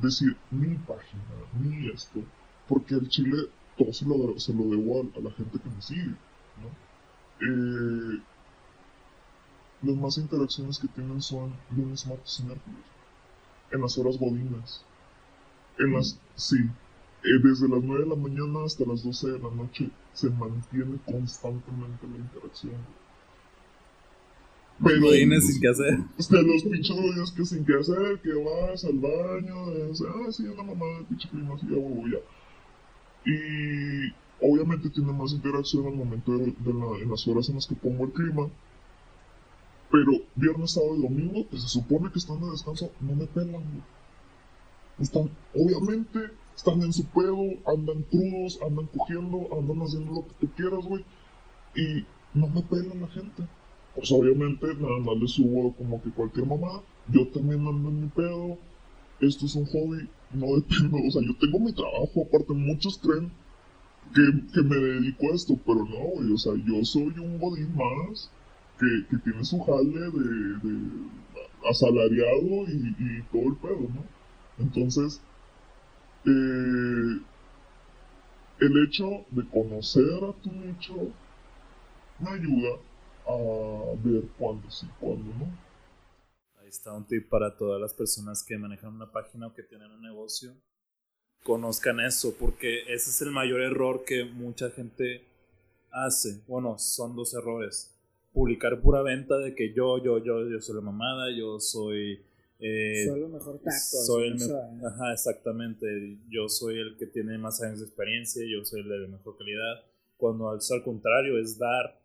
[0.00, 1.22] decir mi página,
[1.60, 2.20] mi esto,
[2.68, 3.36] porque el chile
[3.76, 6.14] todo se lo, se lo debo a, a la gente que me sigue,
[6.60, 6.68] ¿no?
[7.42, 8.22] Eh,
[9.82, 12.78] las más interacciones que tienen son lunes, martes y miércoles,
[13.72, 14.82] en las horas godines,
[15.78, 19.50] en las, sí, eh, desde las 9 de la mañana hasta las 12 de la
[19.50, 23.00] noche se mantiene constantemente la interacción.
[24.82, 25.98] Pero, Godines sin qué hacer.
[25.98, 30.32] de los pinches güeyes que sin qué hacer, que vas al baño, de, sea, ah,
[30.32, 32.18] sí, es la mamá del pinche clima, así, ya, huevo, ya.
[33.26, 34.10] Y
[34.40, 37.74] obviamente tiene más interacción al momento de, de la- en las horas en las que
[37.74, 38.48] pongo el clima.
[39.90, 43.62] Pero viernes, sábado y domingo, que se supone que están de descanso, no me pelan,
[43.62, 43.82] güey.
[45.00, 50.52] Están, obviamente, están en su pedo, andan crudos, andan cogiendo, andan haciendo lo que tú
[50.54, 51.04] quieras, güey.
[51.74, 53.42] Y no me pelan la gente.
[53.94, 56.82] Pues obviamente, nada más les subo como que cualquier mamá.
[57.08, 58.58] Yo también ando en mi pedo.
[59.20, 60.98] Esto es un hobby, no dependo.
[61.06, 63.32] O sea, yo tengo mi trabajo, aparte muchos creen
[64.14, 64.22] que,
[64.52, 66.32] que me dedico a esto, pero no, güey.
[66.32, 68.30] O sea, yo soy un godín más
[68.80, 71.10] que, tiene su jale de, de
[71.68, 74.04] asalariado y, y todo el pedo, ¿no?
[74.58, 75.20] Entonces,
[76.26, 77.20] eh,
[78.60, 80.94] el hecho de conocer a tu nicho
[82.18, 82.78] me ayuda
[83.26, 85.46] a ver cuándo sí, cuándo no.
[86.60, 89.90] Ahí está un tip para todas las personas que manejan una página o que tienen
[89.90, 90.52] un negocio.
[91.42, 95.24] Conozcan eso, porque ese es el mayor error que mucha gente
[95.90, 96.42] hace.
[96.46, 97.96] Bueno, son dos errores.
[98.32, 102.20] Publicar pura venta de que yo, yo, yo, yo soy la mamada, yo soy...
[102.60, 103.96] eh, Soy el mejor tacto.
[104.06, 104.86] soy el me- ¿eh?
[104.86, 105.86] Ajá, exactamente.
[106.28, 109.84] Yo soy el que tiene más años de experiencia, yo soy el de mejor calidad.
[110.16, 112.00] Cuando al al contrario es dar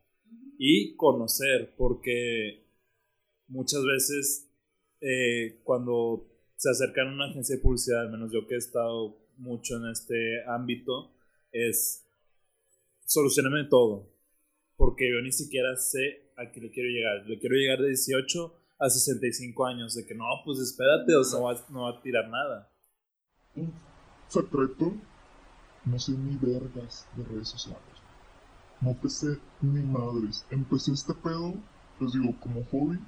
[0.58, 2.64] y conocer, porque
[3.48, 4.50] muchas veces
[5.02, 9.18] eh, cuando se acercan a una agencia de publicidad, al menos yo que he estado
[9.38, 11.12] mucho en este ámbito,
[11.52, 12.06] es
[13.06, 14.08] solucioname todo,
[14.78, 17.26] porque yo ni siquiera sé a qué le quiero llegar.
[17.28, 21.40] Le quiero llegar de 18 a 65 años, de que no, pues espérate, o sea,
[21.40, 22.70] no va, no va a tirar nada.
[23.56, 23.74] Un
[24.28, 24.94] secreto,
[25.86, 27.82] no sé ni vergas de redes sociales.
[28.82, 30.46] No empecé ni madres.
[30.50, 31.54] Empecé este pedo,
[32.00, 33.00] les digo, como hobby.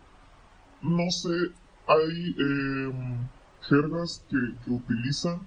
[0.82, 1.52] No sé,
[1.88, 3.28] hay em,
[3.62, 5.42] jergas que, que utilizan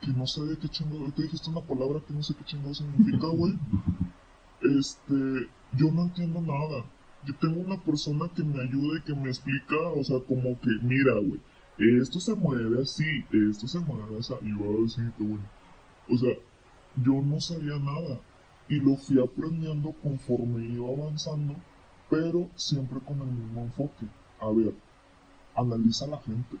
[0.00, 1.14] que no sé de qué chingados.
[1.14, 3.54] Te dijiste una palabra que no sé qué chingados significa, güey.
[4.60, 6.84] Este, yo no entiendo nada.
[7.24, 10.70] Yo tengo una persona que me ayuda y que me explica, o sea, como que,
[10.82, 11.40] mira, güey,
[11.78, 15.40] esto se mueve así, esto se mueve así, y yo así, güey.
[16.08, 16.34] O sea,
[17.04, 18.20] yo no sabía nada.
[18.68, 21.54] Y lo fui aprendiendo conforme iba avanzando,
[22.10, 24.06] pero siempre con el mismo enfoque.
[24.40, 24.74] A ver,
[25.54, 26.56] analiza a la gente.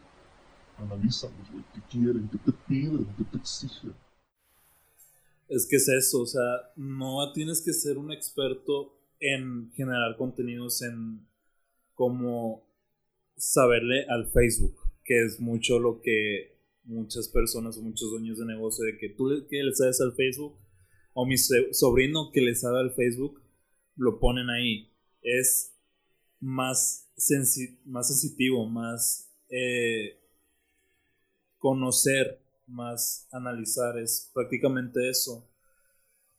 [0.78, 1.64] Analízalos, güey.
[1.74, 2.28] ¿Qué quieren?
[2.28, 3.06] ¿Qué te piden?
[3.16, 3.94] ¿Qué te exigen?
[5.48, 10.82] Es que es eso, o sea, no tienes que ser un experto en generar contenidos
[10.82, 11.26] en
[11.94, 12.66] como
[13.36, 18.84] saberle al Facebook, que es mucho lo que muchas personas o muchos dueños de negocio
[18.84, 20.58] de que tú le, que le sabes al Facebook
[21.14, 23.40] o mi sobrino que le sabe al Facebook
[23.96, 24.92] lo ponen ahí.
[25.22, 25.74] Es
[26.40, 30.18] más, sensi- más sensitivo, más eh,
[31.58, 35.48] conocer, más analizar, es prácticamente eso.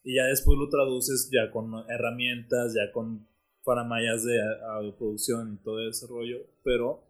[0.03, 3.27] Y ya después lo traduces ya con herramientas, ya con
[3.63, 7.03] faramayas de audioproducción y todo ese rollo, pero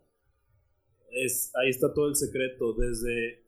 [1.11, 3.43] es, ahí está todo el secreto, desde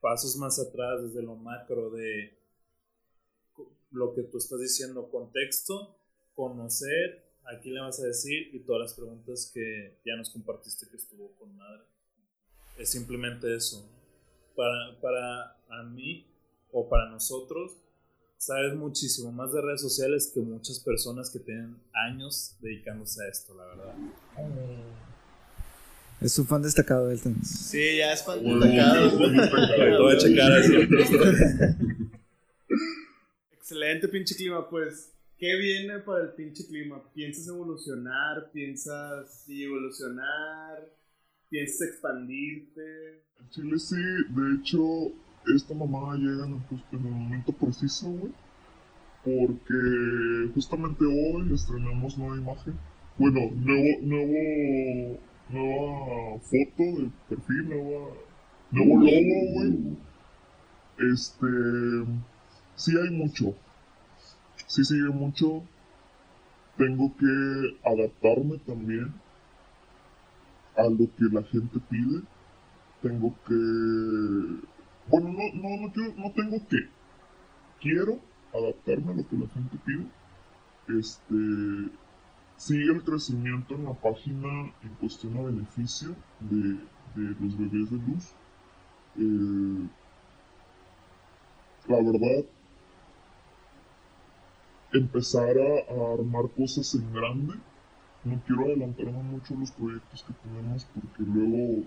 [0.00, 2.38] pasos más atrás, desde lo macro de
[3.90, 5.98] lo que tú estás diciendo, contexto,
[6.34, 10.96] conocer, aquí le vas a decir y todas las preguntas que ya nos compartiste que
[10.96, 11.82] estuvo con madre.
[12.78, 13.84] Es simplemente eso.
[14.56, 16.26] Para, para a mí
[16.72, 17.72] o para nosotros,
[18.36, 23.54] sabes muchísimo más de redes sociales que muchas personas que tienen años dedicándose a esto,
[23.54, 23.94] la verdad.
[26.20, 27.48] Es un fan destacado del tenis.
[27.48, 29.10] Sí, ya es fan Bueno, destacado.
[29.76, 30.74] Te voy a checar así.
[33.52, 35.12] Excelente pinche clima, pues.
[35.38, 37.02] ¿Qué viene para el pinche clima?
[37.12, 38.50] ¿Piensas evolucionar?
[38.52, 39.64] ¿Piensas sí,
[41.52, 41.52] evolucionar?
[41.52, 43.22] ¿Piensas expandirte?
[43.50, 45.12] Chile sí, de hecho,
[45.54, 48.32] esta mamada llega en el momento preciso, güey.
[49.24, 52.74] Porque justamente hoy estrenamos nueva imagen.
[53.18, 55.18] Bueno, nuevo, nuevo,
[55.50, 58.08] nueva foto de perfil, nueva,
[58.70, 59.96] nuevo logo, güey.
[61.12, 61.46] Este,
[62.74, 63.54] sí hay mucho.
[64.66, 65.62] Sí sigue mucho.
[66.78, 69.12] Tengo que adaptarme también
[70.76, 72.22] a lo que la gente pide
[73.02, 73.54] tengo que
[75.08, 76.78] bueno no no no quiero- no tengo que.
[77.80, 78.18] Quiero
[78.54, 80.06] adaptarme a lo que la gente pide.
[80.98, 81.90] Este
[82.56, 86.74] sigue el crecimiento en la página en cuestión a beneficio de,
[87.16, 88.24] de los bebés de luz.
[89.18, 89.88] Eh,
[91.88, 92.44] la verdad
[94.92, 97.54] empezar a armar cosas en grande
[98.24, 101.84] no quiero adelantarme mucho los proyectos que tenemos porque luego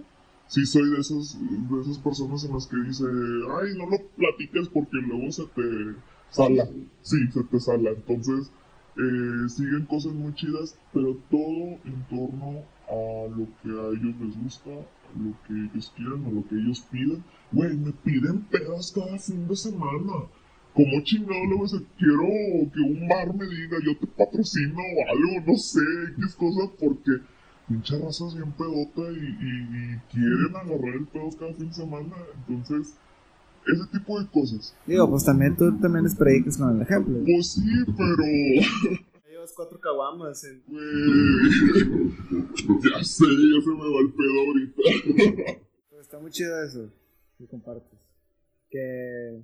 [0.47, 4.69] sí soy de esas, de esas personas en las que dice, ay, no lo platiques
[4.69, 5.95] porque luego se te
[6.29, 6.67] sala.
[7.01, 7.91] Sí, se te sala.
[7.91, 8.51] Entonces,
[8.97, 14.41] eh, siguen cosas muy chidas, pero todo en torno a lo que a ellos les
[14.41, 17.23] gusta, a lo que ellos quieren, a lo que ellos piden.
[17.51, 20.27] Güey, me piden pedas cada fin de semana.
[20.75, 22.27] Como chingado le voy a decir, quiero
[22.73, 25.79] que un bar me diga, yo te patrocino o algo, no sé,
[26.17, 27.11] X cosas, porque
[27.67, 31.73] pinche raza es bien pedota y, y- y quieren agarrar el pedo cada fin de
[31.73, 32.13] semana.
[32.49, 32.93] Entonces,
[33.65, 34.75] ese tipo de cosas.
[34.85, 37.19] Digo, pues también tú también les predicas con el ejemplo.
[37.25, 37.61] Pues sí,
[37.97, 38.23] pero.
[39.29, 40.43] Llevas cuatro caguamas.
[40.43, 40.61] En...
[42.83, 44.81] Ya sé, ya se me va el pedo ahorita.
[45.89, 46.89] Pero está muy chido eso
[47.37, 47.99] que compartes.
[48.69, 49.39] Que,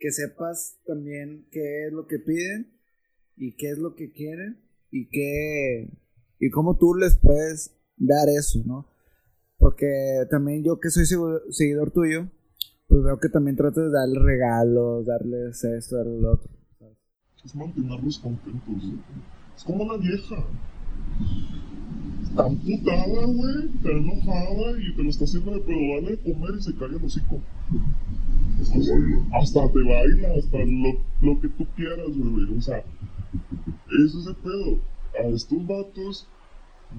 [0.00, 2.72] que sepas también qué es lo que piden
[3.36, 5.90] y qué es lo que quieren y qué
[6.40, 8.88] y cómo tú les puedes dar eso, ¿no?
[9.58, 12.28] Porque también yo que soy segu- seguidor tuyo,
[12.88, 16.50] pues veo que también tratas de darles regalos, darles esto, darles lo otro.
[17.44, 18.64] es mantenerlos contentos.
[18.66, 18.98] güey.
[19.54, 20.46] Es como una vieja.
[22.30, 23.68] Está amputada, güey.
[23.74, 25.94] Está enojada y te lo está haciendo de pedo.
[25.96, 27.40] Dale de comer y se cae el hocico.
[28.60, 28.76] Hasta,
[29.36, 32.56] hasta te baila, hasta lo, lo que tú quieras, güey.
[32.56, 34.78] O sea, eso es de pedo.
[35.18, 36.28] A estos vatos,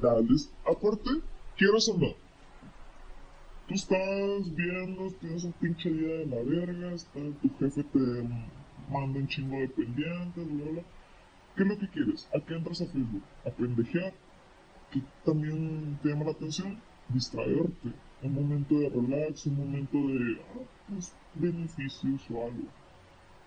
[0.02, 0.52] dales.
[0.66, 1.10] Aparte,
[1.58, 2.14] quieras o no.
[3.68, 8.00] Tú estás viendo, tienes un pinche día de la verga, está, tu jefe te
[8.92, 10.82] manda un chingo de pendientes, bla, bla.
[11.56, 12.28] ¿Qué es lo que quieres?
[12.36, 13.24] ¿A qué entras a Facebook?
[13.46, 14.14] ¿A pendejear?
[14.92, 16.78] ¿Qué también te llama la atención?
[17.10, 17.94] Distraerte.
[18.22, 22.68] Un momento de relax, un momento de ah, pues, beneficios o algo.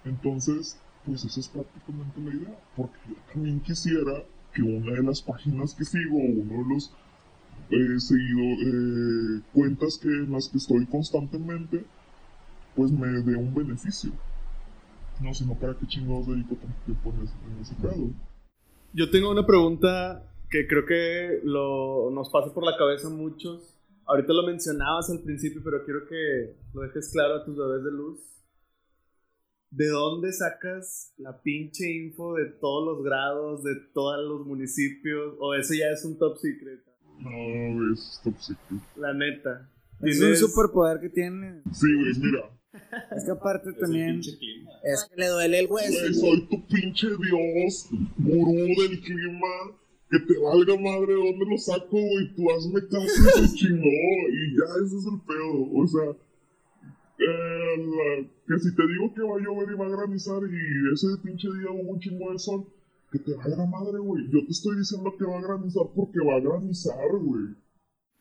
[0.04, 2.58] Entonces, pues esa es prácticamente la idea.
[2.76, 6.92] Porque yo también quisiera que una de las páginas que sigo, uno de los
[7.98, 11.84] seguido eh, cuentas que en las que estoy constantemente,
[12.74, 14.12] pues me dé un beneficio.
[15.20, 18.10] No, sino para qué chingados dedico tanto tiempo en ese, en ese pedo.
[18.92, 23.76] Yo tengo una pregunta que creo que lo, nos pasa por la cabeza a muchos.
[24.06, 27.90] Ahorita lo mencionabas al principio, pero quiero que lo dejes claro a tus bebés de
[27.90, 28.20] luz.
[29.70, 35.34] ¿De dónde sacas la pinche info de todos los grados, de todos los municipios?
[35.40, 36.84] ¿O eso ya es un top secret?
[37.18, 38.80] No, es top secret.
[38.94, 39.68] La neta.
[40.02, 41.62] Es un superpoder que tiene.
[41.72, 42.48] Sí, güey, mira.
[43.16, 45.98] Es que aparte también es que le duele el hueso.
[45.98, 47.88] Güey, soy tu pinche dios,
[48.18, 49.82] gurú del clima.
[50.14, 52.34] Que te valga madre dónde lo saco, güey.
[52.36, 53.02] Tú hazme caso
[53.42, 53.82] y se chingó.
[54.30, 55.70] Y ya, ese es el pedo.
[55.74, 56.10] O sea,
[57.18, 60.92] eh, la- que si te digo que va a llover y va a granizar y
[60.92, 62.66] ese pinche día hubo un chingo de sol,
[63.10, 64.24] que te valga madre, güey.
[64.30, 67.54] Yo te estoy diciendo que va a granizar porque va a granizar, güey.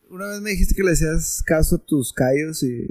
[0.10, 2.88] Una vez me dijiste que le hacías caso a tus callos y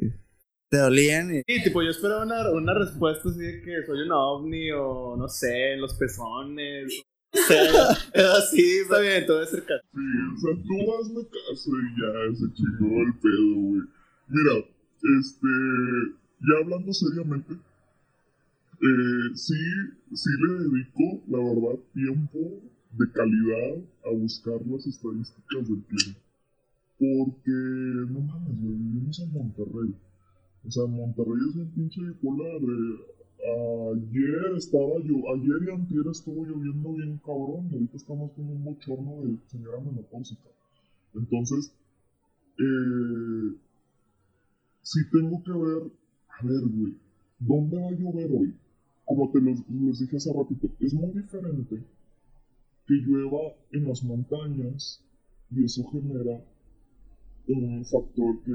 [0.70, 4.12] te dolían y Sí, tipo, yo esperaba una, una respuesta así de que soy un
[4.12, 7.02] ovni o no sé, en los pezones.
[7.32, 9.82] Es así, está bien, te voy a hacer caso.
[9.94, 10.00] Sí,
[10.34, 13.82] o sea, tú hazme caso y ya se chingó el pedo, güey.
[14.28, 14.54] Mira,
[15.18, 15.48] este,
[16.40, 19.54] ya hablando seriamente, eh, sí,
[20.14, 22.38] sí le dedico, la verdad, tiempo
[22.92, 26.16] de calidad a buscar las estadísticas del clima.
[26.98, 27.50] Porque,
[28.12, 29.94] no mames, güey, vivimos en Monterrey.
[30.64, 32.60] O sea, Monterrey es un pinche bipolar.
[32.62, 38.48] eh, ayer estaba yo, ayer y antier estuvo lloviendo bien cabrón y ahorita estamos con
[38.48, 40.48] un bochorno de señora menopáusica.
[41.14, 41.72] Entonces,
[42.58, 43.56] eh,
[44.82, 45.90] sí tengo que ver,
[46.28, 46.94] a ver, güey,
[47.40, 48.54] ¿dónde va a llover hoy?
[49.04, 51.82] Como te los, les dije hace ratito, es muy diferente
[52.86, 55.02] que llueva en las montañas
[55.50, 56.44] y eso genera
[57.48, 58.52] un factor que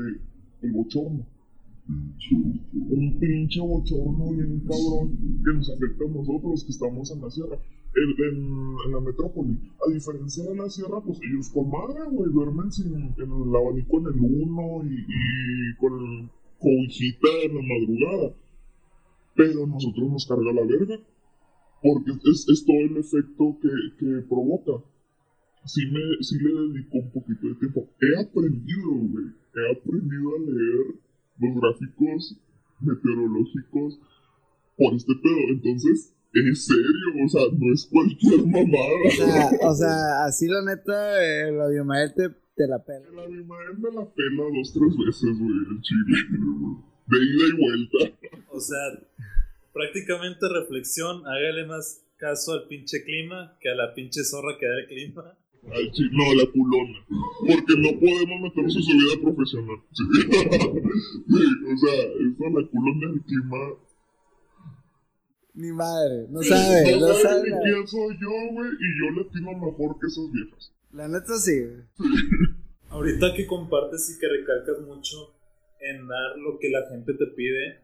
[0.61, 1.25] el bochorno
[1.87, 7.57] un pinche bochorno bien cabrón que nos afecta a nosotros que estamos en la sierra,
[7.95, 9.57] en, la metrópoli.
[9.87, 14.05] A diferencia de la sierra, pues ellos con madre, güey, duermen sin el abanico en
[14.07, 16.29] el uno y, y con el
[16.59, 18.35] cobijita en la madrugada.
[19.35, 20.99] Pero nosotros nos carga la verga.
[21.81, 23.69] Porque es, es todo el efecto que,
[23.99, 24.83] que provoca.
[25.63, 27.87] Sí, me, sí le dedico un poquito de tiempo.
[28.01, 29.25] He aprendido, güey.
[29.53, 31.06] He aprendido a leer
[31.39, 32.37] los gráficos
[32.79, 33.99] meteorológicos
[34.77, 35.39] por este pedo.
[35.49, 38.93] Entonces, es serio, o sea, no es cualquier mamada.
[39.05, 43.09] O sea, o sea, así la neta, eh, la biomael te, te la pela.
[43.11, 46.17] La Abimael me la pela dos, tres veces, güey, el chile.
[47.07, 48.17] De ida y vuelta.
[48.51, 48.77] O sea,
[49.73, 54.79] prácticamente reflexión, hágale más caso al pinche clima que a la pinche zorra que da
[54.79, 55.37] el clima.
[55.67, 56.99] No, la culona.
[57.45, 59.77] Porque no podemos meternos en su vida profesional.
[59.91, 60.03] Sí.
[61.27, 61.43] Sí,
[61.73, 63.57] o sea, eso, la culona del clima.
[65.53, 67.43] Ni madre, no sabe, no no sabe sabe.
[67.43, 67.63] ni nada.
[67.63, 70.73] quién soy yo, güey, y yo le atino mejor que esas viejas.
[70.93, 72.09] La neta sí, güey.
[72.89, 75.35] Ahorita que compartes y que recalcas mucho
[75.81, 77.81] en dar lo que la gente te pide,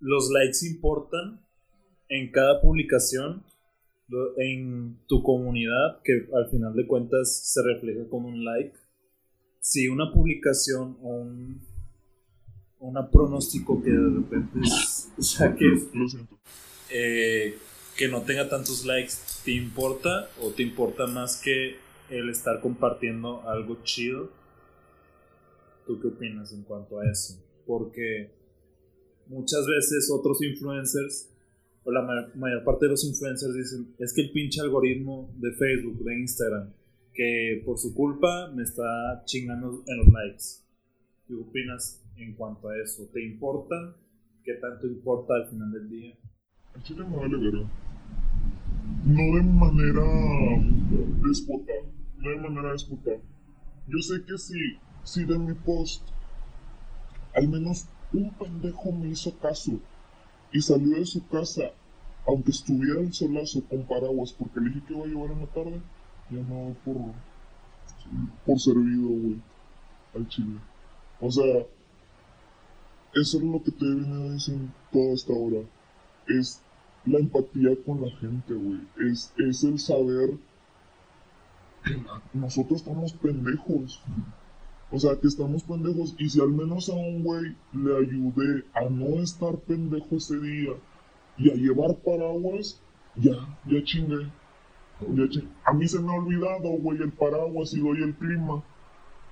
[0.00, 1.40] los likes importan
[2.08, 3.44] en cada publicación,
[4.38, 8.76] en tu comunidad, que al final de cuentas se refleja como un like.
[9.60, 11.60] Si una publicación o un
[12.78, 14.60] una pronóstico que de repente
[15.18, 15.88] saques
[16.90, 17.56] eh,
[17.96, 21.76] que no tenga tantos likes, ¿te importa o te importa más que
[22.10, 24.30] el estar compartiendo algo chido?
[25.86, 27.42] ¿Tú qué opinas en cuanto a eso?
[27.66, 28.30] Porque
[29.26, 31.30] muchas veces otros influencers,
[31.86, 35.52] o la ma- mayor parte de los influencers dicen, es que el pinche algoritmo de
[35.52, 36.72] Facebook, de Instagram,
[37.14, 40.44] que por su culpa me está chingando en los likes.
[41.26, 43.08] ¿Qué opinas en cuanto a eso?
[43.12, 43.96] ¿Te importa?
[44.44, 46.14] ¿Qué tanto importa al final del día?
[46.82, 47.70] Chile me vale verga.
[49.06, 50.04] No de manera
[51.24, 51.72] déspota.
[52.18, 53.12] No de manera déspota.
[53.88, 54.58] Yo sé que si,
[55.04, 56.02] si de mi post
[57.34, 59.80] al menos un pendejo me hizo caso
[60.52, 61.72] y salió de su casa,
[62.26, 65.46] aunque estuviera en solazo con paraguas porque le dije que iba a llevar en la
[65.46, 65.80] tarde,
[66.30, 66.96] ya no por,
[68.44, 69.40] por servido, güey,
[70.14, 70.58] al chile.
[71.20, 71.66] O sea,
[73.14, 75.60] eso es lo que te he venido diciendo toda esta hora
[76.28, 76.60] es
[77.04, 78.80] la empatía con la gente, güey.
[79.10, 80.30] Es, es el saber
[81.84, 82.02] que
[82.34, 84.02] nosotros estamos pendejos.
[84.96, 86.14] O sea, que estamos pendejos.
[86.18, 90.72] Y si al menos a un güey le ayudé a no estar pendejo ese día
[91.36, 92.80] y a llevar paraguas,
[93.14, 93.32] ya,
[93.66, 94.24] ya chingué.
[95.14, 95.48] Ya chingué.
[95.64, 98.64] A mí se me ha olvidado, güey, el paraguas y doy el clima.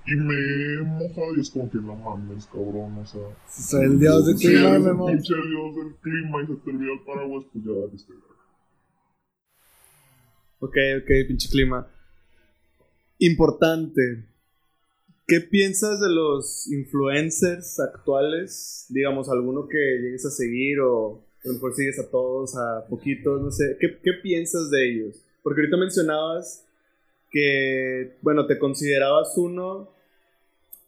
[0.05, 3.23] Y me he mojado y es como que no mames, cabrón, o sea.
[3.49, 5.11] Soy el dios del Si clima, eres mi el amor.
[5.13, 8.13] pinche dios del clima y se te olvidó el paraguas, pues ya valiste.
[10.59, 11.87] Ok, ok, pinche clima.
[13.17, 14.34] Importante.
[15.27, 18.85] ¿Qué piensas de los influencers actuales?
[18.89, 23.41] Digamos, alguno que llegues a seguir o a lo mejor sigues a todos, a poquitos,
[23.41, 23.77] no sé.
[23.79, 25.21] ¿Qué, piensas de ellos?
[25.41, 26.63] Porque ahorita mencionabas
[27.31, 29.89] que, bueno, te considerabas uno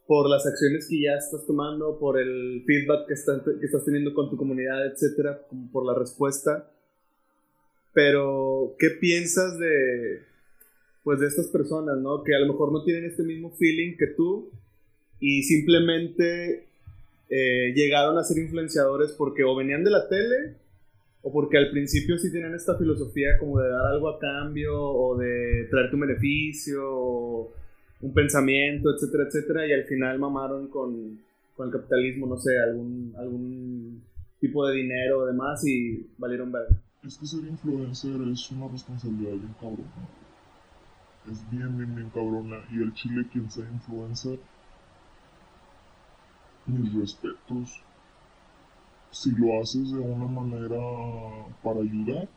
[0.05, 4.13] por las acciones que ya estás tomando, por el feedback que, está- que estás teniendo
[4.13, 6.71] con tu comunidad, etcétera, por la respuesta.
[7.93, 10.21] Pero, ¿qué piensas de,
[11.07, 12.21] pues, de estas personas, no?
[12.21, 14.49] Que a lo mejor no tienen este mismo feeling que tú
[15.21, 16.65] y simplemente
[17.29, 20.55] eh, llegaron a ser influenciadores porque o venían de la tele
[21.21, 25.17] o porque al principio sí tenían esta filosofía como de dar algo a cambio o
[25.17, 27.53] de traerte un beneficio o
[28.01, 31.21] un pensamiento, etcétera, etcétera, y al final mamaron con,
[31.55, 34.03] con el capitalismo, no sé, algún, algún
[34.41, 36.75] tipo de dinero o demás y valieron verga.
[37.01, 40.26] Es que ser influencer es una responsabilidad bien cabrona.
[41.29, 42.57] Es bien, bien, bien cabrona.
[42.71, 44.39] Y el chile, quien sea influencer,
[46.65, 47.81] mis respetos.
[49.11, 50.77] Si lo haces de una manera
[51.63, 52.29] para ayudar,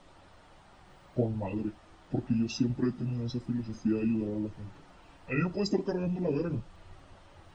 [1.14, 1.70] con madre.
[2.11, 4.80] Porque yo siempre he tenido esa filosofía de ayudar a la gente.
[5.28, 6.59] A mí me puede estar cargando la verga.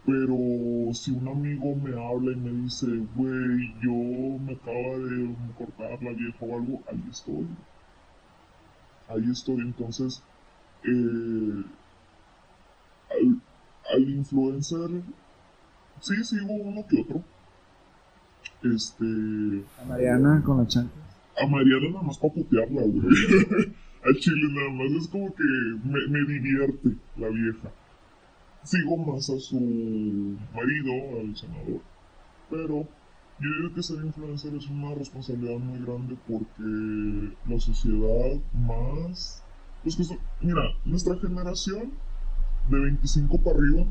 [0.05, 0.38] Pero
[0.93, 6.11] si un amigo me habla y me dice, güey, yo me acaba de cortar la
[6.11, 7.47] vieja o algo, ahí estoy.
[9.09, 9.61] Ahí estoy.
[9.61, 10.21] Entonces,
[10.88, 11.63] eh,
[13.11, 13.41] al,
[13.93, 14.89] al influencer,
[16.01, 17.23] sí, sigo uno que otro.
[18.63, 19.05] Este,
[19.81, 21.01] A Mariana con la chancla.
[21.38, 23.05] a Mariana nada más para putearla, güey.
[24.05, 27.71] Al chile nada más es como que me, me divierte la vieja.
[28.63, 29.59] Sigo más a su
[30.53, 31.81] marido, al senador.
[32.51, 32.88] Pero
[33.39, 39.41] yo digo que ser influencer es una responsabilidad muy grande porque la sociedad más...
[39.86, 41.91] Pues que so- mira, nuestra generación
[42.69, 43.86] de 25 para arriba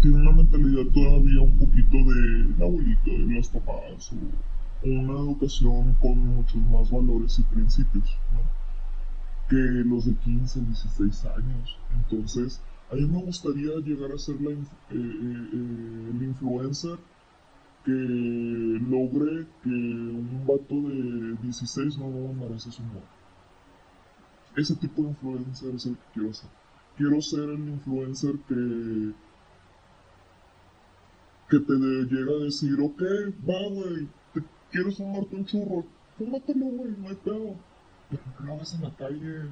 [0.00, 4.10] tiene una mentalidad todavía un poquito de abuelito, de los papás,
[4.82, 8.40] o una educación con muchos más valores y principios, ¿no?
[9.50, 11.76] Que los de 15, 16 años.
[11.94, 14.56] Entonces, a mí me gustaría llegar a ser la eh,
[14.90, 16.98] eh, el influencer
[17.84, 23.17] que logre que un vato de 16 no no merece su muerte.
[24.58, 26.50] Ese tipo de influencer es el que quiero ser.
[26.96, 29.14] Quiero ser el influencer que
[31.48, 33.02] que te llega a decir, ok,
[33.48, 35.84] va, güey, te quieres fumarte un churro,
[36.18, 37.54] fúmatelo, güey, no hay pedo.
[38.10, 39.48] Pero no lo hagas en la calle,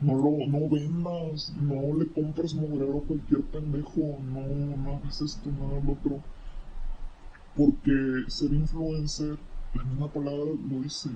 [0.00, 5.50] no lo no vendas, no le compres mugrero a cualquier pendejo, no, no hagas esto,
[5.50, 6.22] no hagas lo otro.
[7.56, 9.38] Porque ser influencer,
[9.74, 11.10] la misma palabra lo dice,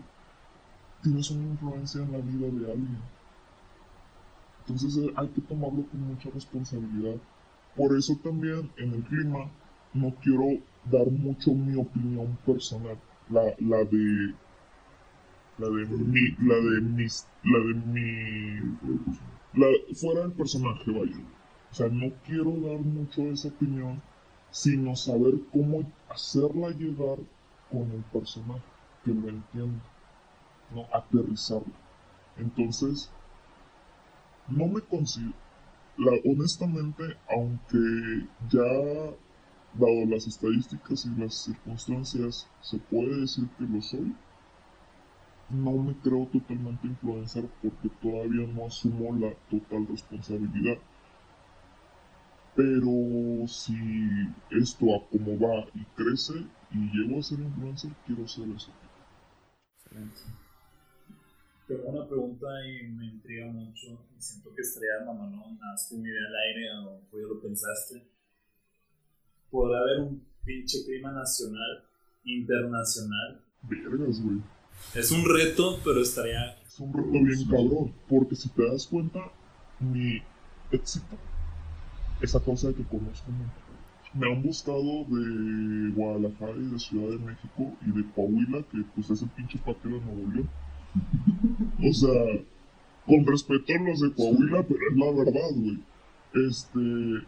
[1.02, 2.98] tienes una influencia en la vida de alguien.
[4.66, 7.16] Entonces eh, hay que tomarlo con mucha responsabilidad.
[7.76, 9.50] Por eso también en el clima
[9.92, 10.60] no quiero
[10.90, 12.98] dar mucho mi opinión personal,
[13.30, 14.34] la, la de
[15.58, 18.76] la de mi, la de mis, la de mi,
[19.54, 21.16] la, fuera del personaje, vaya.
[21.70, 24.02] O sea, no quiero dar mucho esa opinión,
[24.50, 27.18] sino saber cómo hacerla llegar
[27.70, 28.62] con el personaje,
[29.04, 29.82] que lo entienda,
[30.74, 31.72] no aterrizarlo.
[32.36, 33.10] Entonces,
[34.48, 35.34] no me considero,
[36.24, 38.62] honestamente, aunque ya
[39.74, 44.14] dado las estadísticas y las circunstancias, se puede decir que lo soy,
[45.50, 50.78] no me creo totalmente influencer porque todavía no asumo la total responsabilidad.
[52.56, 53.74] Pero si
[54.50, 56.34] esto a como va y crece
[56.70, 58.70] y llego a ser influencer, quiero ser eso.
[59.76, 60.43] Excelente.
[61.76, 64.06] Tengo una pregunta y me intriga mucho.
[64.16, 68.02] Y siento que estaría mamalón, que una idea al aire o tú ya lo pensaste.
[69.50, 71.84] ¿Podrá haber un pinche clima nacional,
[72.24, 73.40] internacional?
[73.62, 74.38] Vergas, güey.
[74.94, 76.56] Es un reto, pero estaría.
[76.64, 77.94] Es un reto bien cabrón.
[78.08, 79.20] Porque si te das cuenta,
[79.80, 80.22] mi
[80.70, 81.16] éxito
[82.20, 83.64] es a causa de que conozco mucho.
[84.14, 89.10] Me han buscado de Guadalajara y de Ciudad de México y de Coahuila, que pues
[89.10, 90.48] es el pinche patio de Nuevo León.
[91.82, 92.44] O sea,
[93.06, 95.78] con respeto a los de Coahuila, pero es la verdad, güey.
[96.34, 97.26] Este,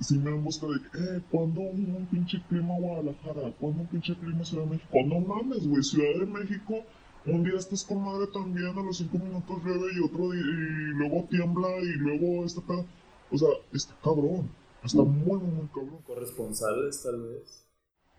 [0.00, 3.52] sí me han buscado de, eh, ¿cuándo un, un pinche clima Guadalajara?
[3.58, 4.98] ¿Cuándo un pinche clima Ciudad de México?
[5.06, 6.84] No mames, güey, Ciudad de México,
[7.26, 10.98] un día estás con madre también, a los cinco minutos llueve y otro día, y
[10.98, 12.84] luego tiembla y luego esta pedo.
[13.30, 14.50] O sea, está cabrón,
[14.82, 16.02] está muy, muy, muy cabrón.
[16.06, 17.66] corresponsales, tal vez.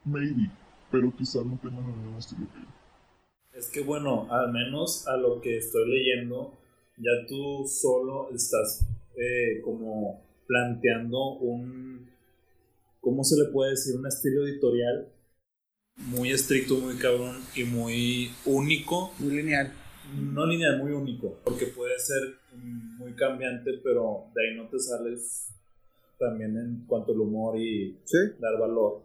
[0.05, 0.49] Maybe,
[0.89, 2.82] pero quizás no tengan el mismo estilo que yo.
[3.55, 6.57] Es que bueno, al menos a lo que estoy leyendo,
[6.97, 8.85] ya tú solo estás
[9.15, 12.09] eh, como planteando un,
[12.99, 13.95] ¿cómo se le puede decir?
[13.95, 15.07] Un estilo editorial
[15.97, 19.13] muy estricto, muy cabrón y muy único.
[19.19, 19.71] Muy lineal.
[20.15, 25.49] No lineal, muy único, porque puede ser muy cambiante, pero de ahí no te sales
[26.17, 28.17] también en cuanto al humor y Sí.
[28.39, 29.03] dar valor.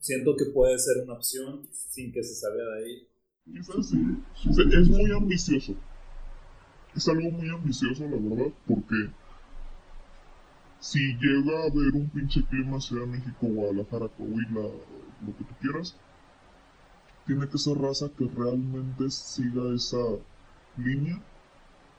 [0.00, 3.08] Siento que puede ser una opción sin que se salga de ahí.
[3.44, 3.98] Quizás sí.
[4.48, 5.74] O sea, es muy ambicioso.
[6.94, 9.10] Es algo muy ambicioso, la verdad, porque
[10.80, 14.62] si llega a haber un pinche clima Ciudad de México, Guadalajara, Coahuila,
[15.26, 15.94] lo que tú quieras,
[17.26, 20.02] tiene que ser raza que realmente siga esa
[20.78, 21.22] línea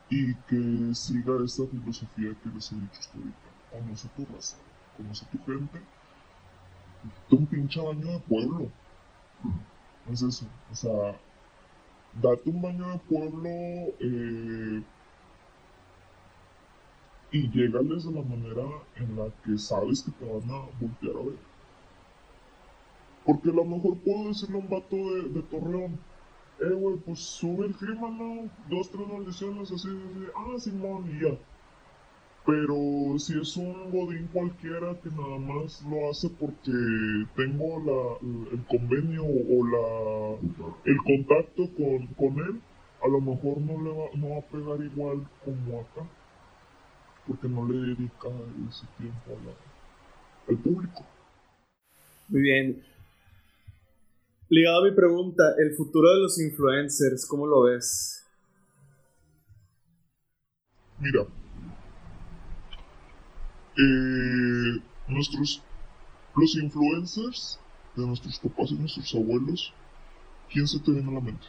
[0.09, 3.37] y que siga esa filosofía que les he dicho hasta ahorita.
[3.71, 4.57] Conoce tu raza,
[4.97, 5.79] conoce tu gente,
[7.03, 8.71] date un pinche baño de pueblo.
[10.11, 11.19] Es eso, o sea,
[12.21, 13.49] date un baño de pueblo
[13.99, 14.83] eh,
[17.31, 21.25] y llégales de la manera en la que sabes que te van a voltear a
[21.25, 21.39] ver.
[23.25, 25.99] Porque a lo mejor puedo decirle a un vato de, de Torreón,
[26.59, 28.49] eh, güey, pues sube el clima, ¿no?
[28.69, 31.37] Dos, tres maldiciones así, así, ah, Simón, y ya.
[32.45, 36.71] Pero si es un godín cualquiera que nada más lo hace porque
[37.35, 40.37] tengo la, el convenio o la,
[40.85, 42.61] el contacto con, con él,
[43.03, 46.07] a lo mejor no le va, no va a pegar igual como acá.
[47.25, 48.27] Porque no le dedica
[48.69, 49.55] ese tiempo a la-
[50.49, 51.05] al público.
[52.29, 52.83] Muy bien.
[54.49, 58.23] Ligado a mi pregunta, el futuro de los influencers, ¿cómo lo ves?
[61.01, 61.25] Mira,
[63.77, 65.63] eh, nuestros,
[66.35, 67.59] los influencers
[67.95, 69.73] de nuestros papás y nuestros abuelos,
[70.51, 71.45] ¿quién se te viene a la mente?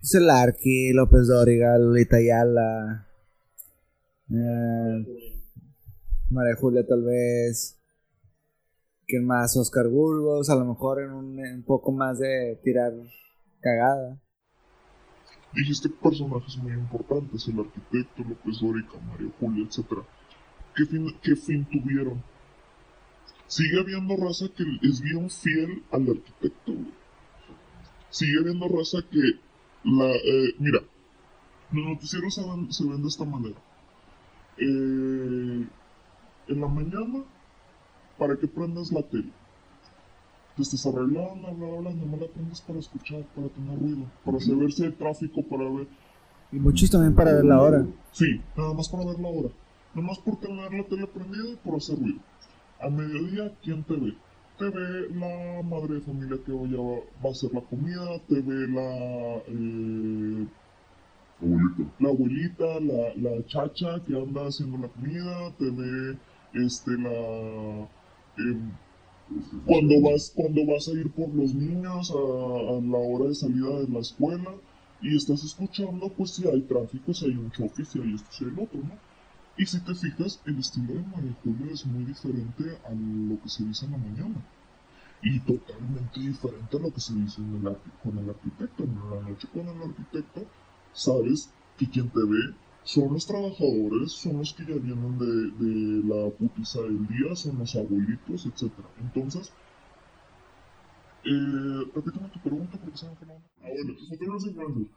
[0.00, 3.08] Pues el Arqui, López Dóriga, Lolita Ayala,
[4.30, 5.34] eh,
[6.30, 7.80] María Julia tal vez.
[9.06, 9.56] ¿Quién más?
[9.56, 12.92] Oscar Burgos, a lo mejor en un, en un poco más de tirar
[13.60, 14.20] cagada.
[15.54, 20.02] Dijiste personajes muy importantes, el arquitecto, López Dóriga, María Julia, etc.
[20.74, 22.22] ¿Qué fin, ¿Qué fin tuvieron?
[23.46, 26.92] Sigue habiendo raza que es bien fiel al arquitecto, güey.
[28.10, 29.38] Sigue habiendo raza que
[29.84, 30.10] la...
[30.10, 30.80] eh, mira,
[31.70, 33.56] los noticieros se ven, se ven de esta manera.
[34.58, 35.66] Eh,
[36.48, 37.24] en la mañana,
[38.18, 39.30] para que prendas la tele.
[40.56, 44.38] Te estás arreglando, bla, bla, bla, nomás la prendes para escuchar, para tener ruido, para
[44.40, 45.88] saber si hay tráfico, para ver.
[46.52, 47.86] Y muchos también para ver la hora.
[48.12, 49.48] Sí, nada más para ver la hora.
[49.94, 52.20] Nada más por tener la tele prendida y por hacer ruido.
[52.80, 54.14] A mediodía, ¿quién te ve?
[54.58, 58.68] Te ve la madre de familia que hoy va a hacer la comida, te ve
[58.68, 59.36] la...
[59.48, 60.46] eh,
[61.42, 61.82] Abuelita.
[61.98, 66.16] la abuelita, la, la chacha que anda haciendo la comida, te ve
[66.54, 67.88] este la
[68.38, 68.70] em,
[69.66, 73.88] cuando vas cuando vas a ir por los niños a, la hora de salida de
[73.88, 74.54] la escuela
[75.00, 78.44] y estás escuchando pues si hay tráfico, si hay un choque, si hay esto, si
[78.44, 79.14] hay el otro, ¿no?
[79.56, 83.48] Y si te fijas, el estilo de María Julia es muy diferente a lo que
[83.48, 84.44] se dice en la mañana.
[85.22, 88.82] Y totalmente diferente a lo que se dice en el con el arquitecto.
[88.82, 90.44] En la noche con el arquitecto
[90.92, 92.54] sabes que quien te ve
[92.84, 97.58] son los trabajadores, son los que ya vienen de, de la putiza del día, son
[97.58, 98.72] los abuelitos, etc.
[99.00, 99.52] Entonces,
[101.24, 103.48] eh, repítame tu pregunta porque se me fue la onda.
[103.62, 104.90] Ah, bueno, futuros influencers.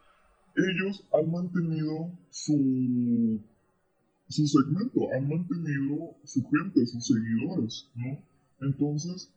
[0.55, 3.39] Ellos han mantenido su,
[4.27, 8.19] su segmento, han mantenido su gente, sus seguidores, ¿no?
[8.59, 9.31] Entonces,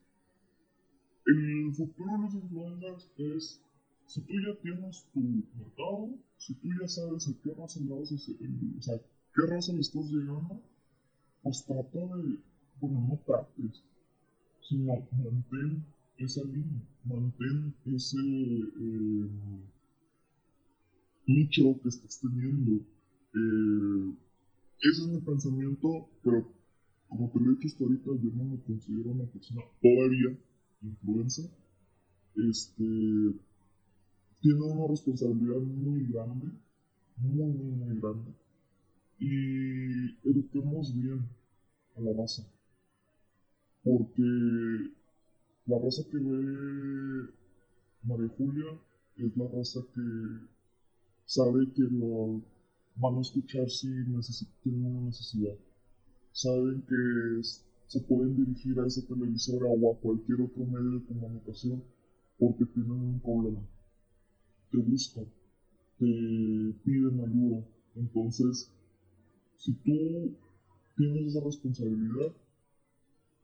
[1.26, 3.62] el futuro de los influencers es
[4.07, 6.09] si tú ya tienes tu mercado,
[6.41, 8.99] si tú ya sabes a qué raza le vas a o sea,
[9.34, 10.62] qué raza le estás llegando,
[11.43, 12.38] pues trata de,
[12.80, 13.82] bueno, no trates,
[14.66, 15.84] sino mantén
[16.16, 19.28] esa línea, mantén ese eh,
[21.26, 22.82] nicho que estás teniendo.
[23.34, 24.14] Eh,
[24.80, 26.49] ese es mi pensamiento, pero
[27.09, 30.38] como te lo he dicho hasta ahorita, yo no me considero una persona todavía
[30.80, 31.51] influencer.
[32.49, 32.84] Este,
[34.41, 36.47] tiene una responsabilidad muy grande,
[37.18, 38.32] muy, muy, muy grande.
[39.18, 41.28] Y eduquemos bien
[41.97, 42.43] a la raza.
[43.84, 44.22] Porque
[45.66, 47.28] la raza que ve
[48.03, 48.80] María Julia
[49.16, 50.01] es la raza que
[51.26, 52.41] sabe que lo
[52.97, 53.88] van a escuchar si
[54.62, 55.55] tienen una necesidad.
[56.32, 57.43] Saben que
[57.86, 61.82] se pueden dirigir a esa televisora o a cualquier otro medio de comunicación
[62.38, 63.61] porque tienen un problema
[64.70, 65.26] te buscan,
[65.98, 66.06] te
[66.84, 67.64] piden ayuda.
[67.96, 68.70] Entonces,
[69.56, 70.36] si tú
[70.96, 72.32] tienes esa responsabilidad,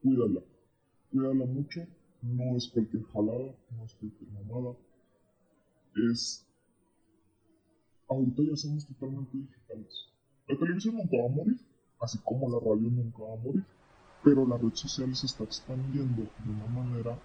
[0.03, 0.41] cuídala.
[1.11, 1.87] Cuídala mucho.
[2.23, 4.77] No es cualquier jalada, no es cualquier mamada.
[6.11, 6.47] Es.
[8.09, 10.07] Ahorita ya somos totalmente digitales.
[10.49, 11.61] La televisión nunca va a morir,
[12.01, 13.65] así como la radio nunca va a morir.
[14.23, 17.19] Pero la red social se está expandiendo de una manera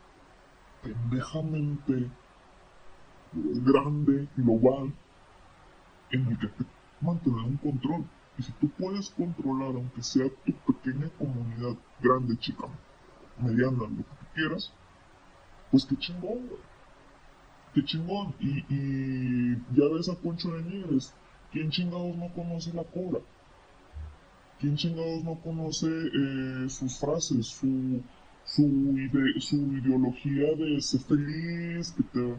[0.83, 2.11] pendejamente
[3.34, 4.93] grande, global,
[6.11, 6.65] en el que que
[7.01, 8.03] mantener un control.
[8.38, 12.65] Y si tú puedes controlar, aunque sea tu pequeña comunidad, grande, chica,
[13.39, 14.71] mediana, lo que tú quieras,
[15.69, 16.61] pues qué chingón, güey.
[17.73, 18.34] Qué chingón.
[18.39, 21.13] Y, y ya ves a Poncho de Nigres.
[21.51, 23.19] ¿Quién chingados no conoce la cobra?
[24.59, 28.01] ¿Quién chingados no conoce eh, sus frases, su,
[28.45, 28.63] su,
[28.97, 32.36] ide- su ideología de ser feliz, que te,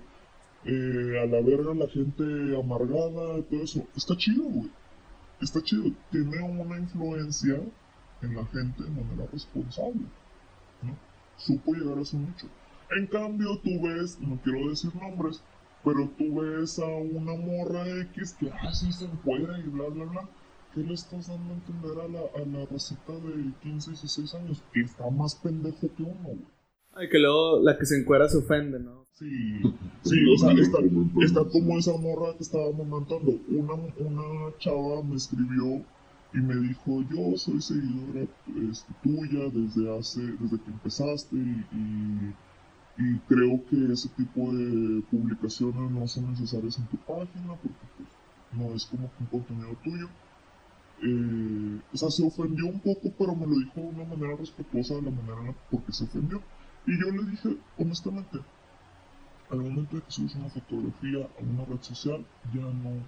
[0.65, 3.87] a la verga la gente amargada todo eso.
[3.97, 4.71] Está chido, güey.
[5.41, 5.91] Está chido.
[6.11, 7.61] Tiene una influencia
[8.23, 10.03] en la gente de manera responsable.
[10.83, 10.97] ¿no?
[11.37, 12.47] Supo llegar a su nicho.
[12.97, 15.43] En cambio, tú ves, no quiero decir nombres,
[15.83, 20.05] pero tú ves a una morra X que, ah, sí se puede y bla, bla,
[20.05, 20.29] bla.
[20.75, 24.63] ¿Qué le estás dando a entender a la, a la receta de 15, 16 años?
[24.73, 26.47] Que está más pendejo que uno, güey.
[26.95, 29.02] Ay, que luego la que se encuera se ofende, ¿no?
[29.15, 29.61] Sí,
[30.03, 30.79] sí, o sea, está,
[31.23, 33.39] está como esa morra que estaba montando.
[33.49, 35.85] Una, una chava me escribió
[36.35, 38.27] y me dijo, yo soy seguidora
[38.71, 42.35] este, tuya desde hace, desde que empezaste y,
[42.99, 48.09] y, creo que ese tipo de publicaciones no son necesarias en tu página porque pues,
[48.53, 50.09] no es como que un contenido tuyo.
[51.03, 54.95] Eh, o sea, se ofendió un poco, pero me lo dijo de una manera respetuosa
[54.95, 56.43] de la manera en la porque se ofendió.
[56.87, 58.39] Y yo le dije, honestamente,
[59.53, 62.25] al momento de que subes una fotografía a una red social,
[62.55, 63.05] ya no,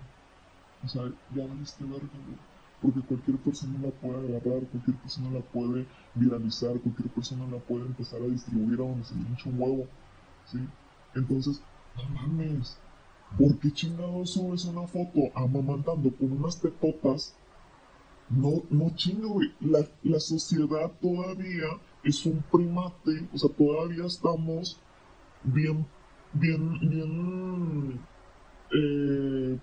[0.85, 2.09] o sea, ya valiste verga.
[2.83, 7.87] Porque cualquier persona la puede agarrar, cualquier persona la puede viralizar, cualquier persona la puede
[7.87, 9.87] empezar a distribuir a donde se le hinche un huevo,
[10.45, 10.59] ¿sí?
[11.15, 11.63] Entonces,
[11.97, 12.79] no mames,
[13.39, 17.35] ¿por qué chingados subes una foto amamantando con unas tetotas?
[18.29, 19.51] No, no chinga, güey.
[19.61, 21.69] La, la sociedad todavía
[22.03, 24.79] es un primate, o sea, todavía estamos
[25.43, 25.87] bien
[26.35, 28.01] bien, bien
[28.73, 29.59] eh,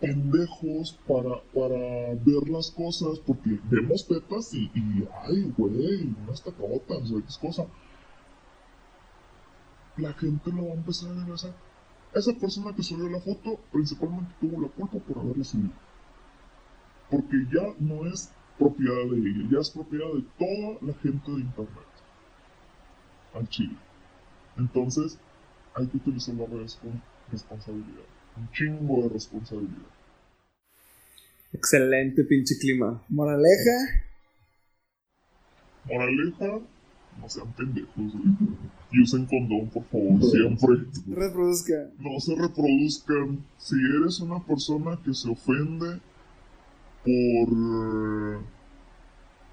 [0.00, 7.10] pendejos para, para ver las cosas, porque vemos tetas y, y ay, güey, unas tetotas,
[7.10, 7.66] o X cosa.
[9.96, 11.54] La gente lo va a empezar a regresar.
[12.14, 15.72] esa persona que subió la foto principalmente tuvo la culpa por haberla subido.
[17.10, 21.40] Porque ya no es propiedad de ella, ya es propiedad de toda la gente de
[21.40, 21.88] internet.
[23.34, 23.76] Al chile.
[24.56, 25.18] Entonces,
[25.78, 28.04] hay que utilizar las redes con responsabilidad.
[28.36, 29.88] Un chingo de responsabilidad.
[31.52, 33.02] Excelente pinche clima.
[33.08, 34.04] Moraleja,
[35.86, 36.60] Moraleja,
[37.20, 38.34] no sean pendejos, güey.
[38.92, 40.68] Y usen condón, por favor, siempre.
[41.08, 41.90] reproduzca.
[41.98, 43.44] No se reproduzcan.
[43.58, 46.00] Si eres una persona que se ofende
[47.04, 48.42] por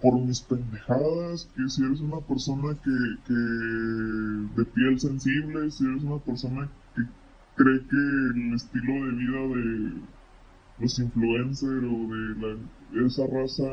[0.05, 2.91] por mis pendejadas, que si eres una persona que,
[3.25, 7.01] que de piel sensible, si eres una persona que
[7.55, 7.95] cree que
[8.35, 9.93] el estilo de vida de
[10.77, 13.63] los influencers o de esa raza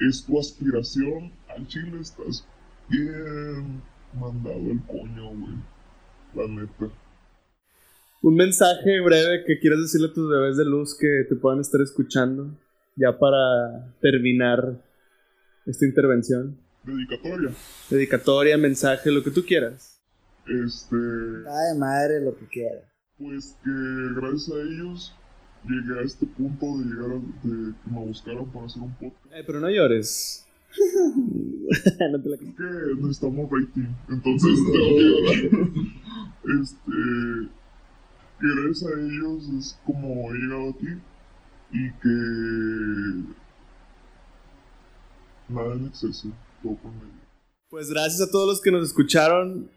[0.00, 2.44] es tu aspiración, al chile estás
[2.88, 3.80] bien
[4.18, 5.54] mandado el coño, güey.
[6.34, 6.92] La neta.
[8.22, 11.80] Un mensaje breve que quieras decirle a tus bebés de luz que te puedan estar
[11.80, 12.50] escuchando.
[12.96, 14.80] Ya para terminar
[15.66, 16.56] esta intervención.
[16.84, 17.50] Dedicatoria.
[17.90, 20.00] Dedicatoria, mensaje, lo que tú quieras.
[20.46, 20.96] Este.
[20.96, 22.80] Ay, madre, lo que quiera.
[23.18, 23.70] Pues que
[24.14, 25.14] gracias a ellos
[25.66, 29.34] llegué a este punto de llegar a de que me buscaron para hacer un podcast.
[29.34, 30.46] Eh, pero no llores.
[32.10, 34.96] no te la Es que necesitamos rating, entonces tengo
[35.26, 35.50] que.
[36.62, 37.50] Este.
[38.40, 40.88] Que gracias a ellos es como he llegado aquí
[41.72, 43.43] y que.
[45.48, 46.28] Nada en exceso,
[46.62, 47.24] todo medio.
[47.68, 49.70] Pues gracias a todos los que nos escucharon.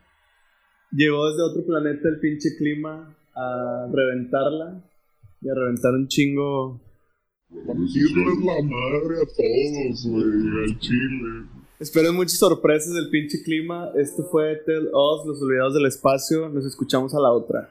[0.92, 4.84] Llegó desde otro planeta el pinche clima a reventarla
[5.42, 6.82] y a reventar un chingo.
[7.50, 11.48] Partirles la madre a todos, güey, al chile.
[11.80, 13.92] Esperen muchas sorpresas del pinche clima.
[13.96, 16.50] Esto fue Tell Us, los olvidados del espacio.
[16.50, 17.70] Nos escuchamos a la otra.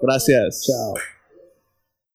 [0.00, 0.64] Gracias.
[0.66, 0.94] Chao.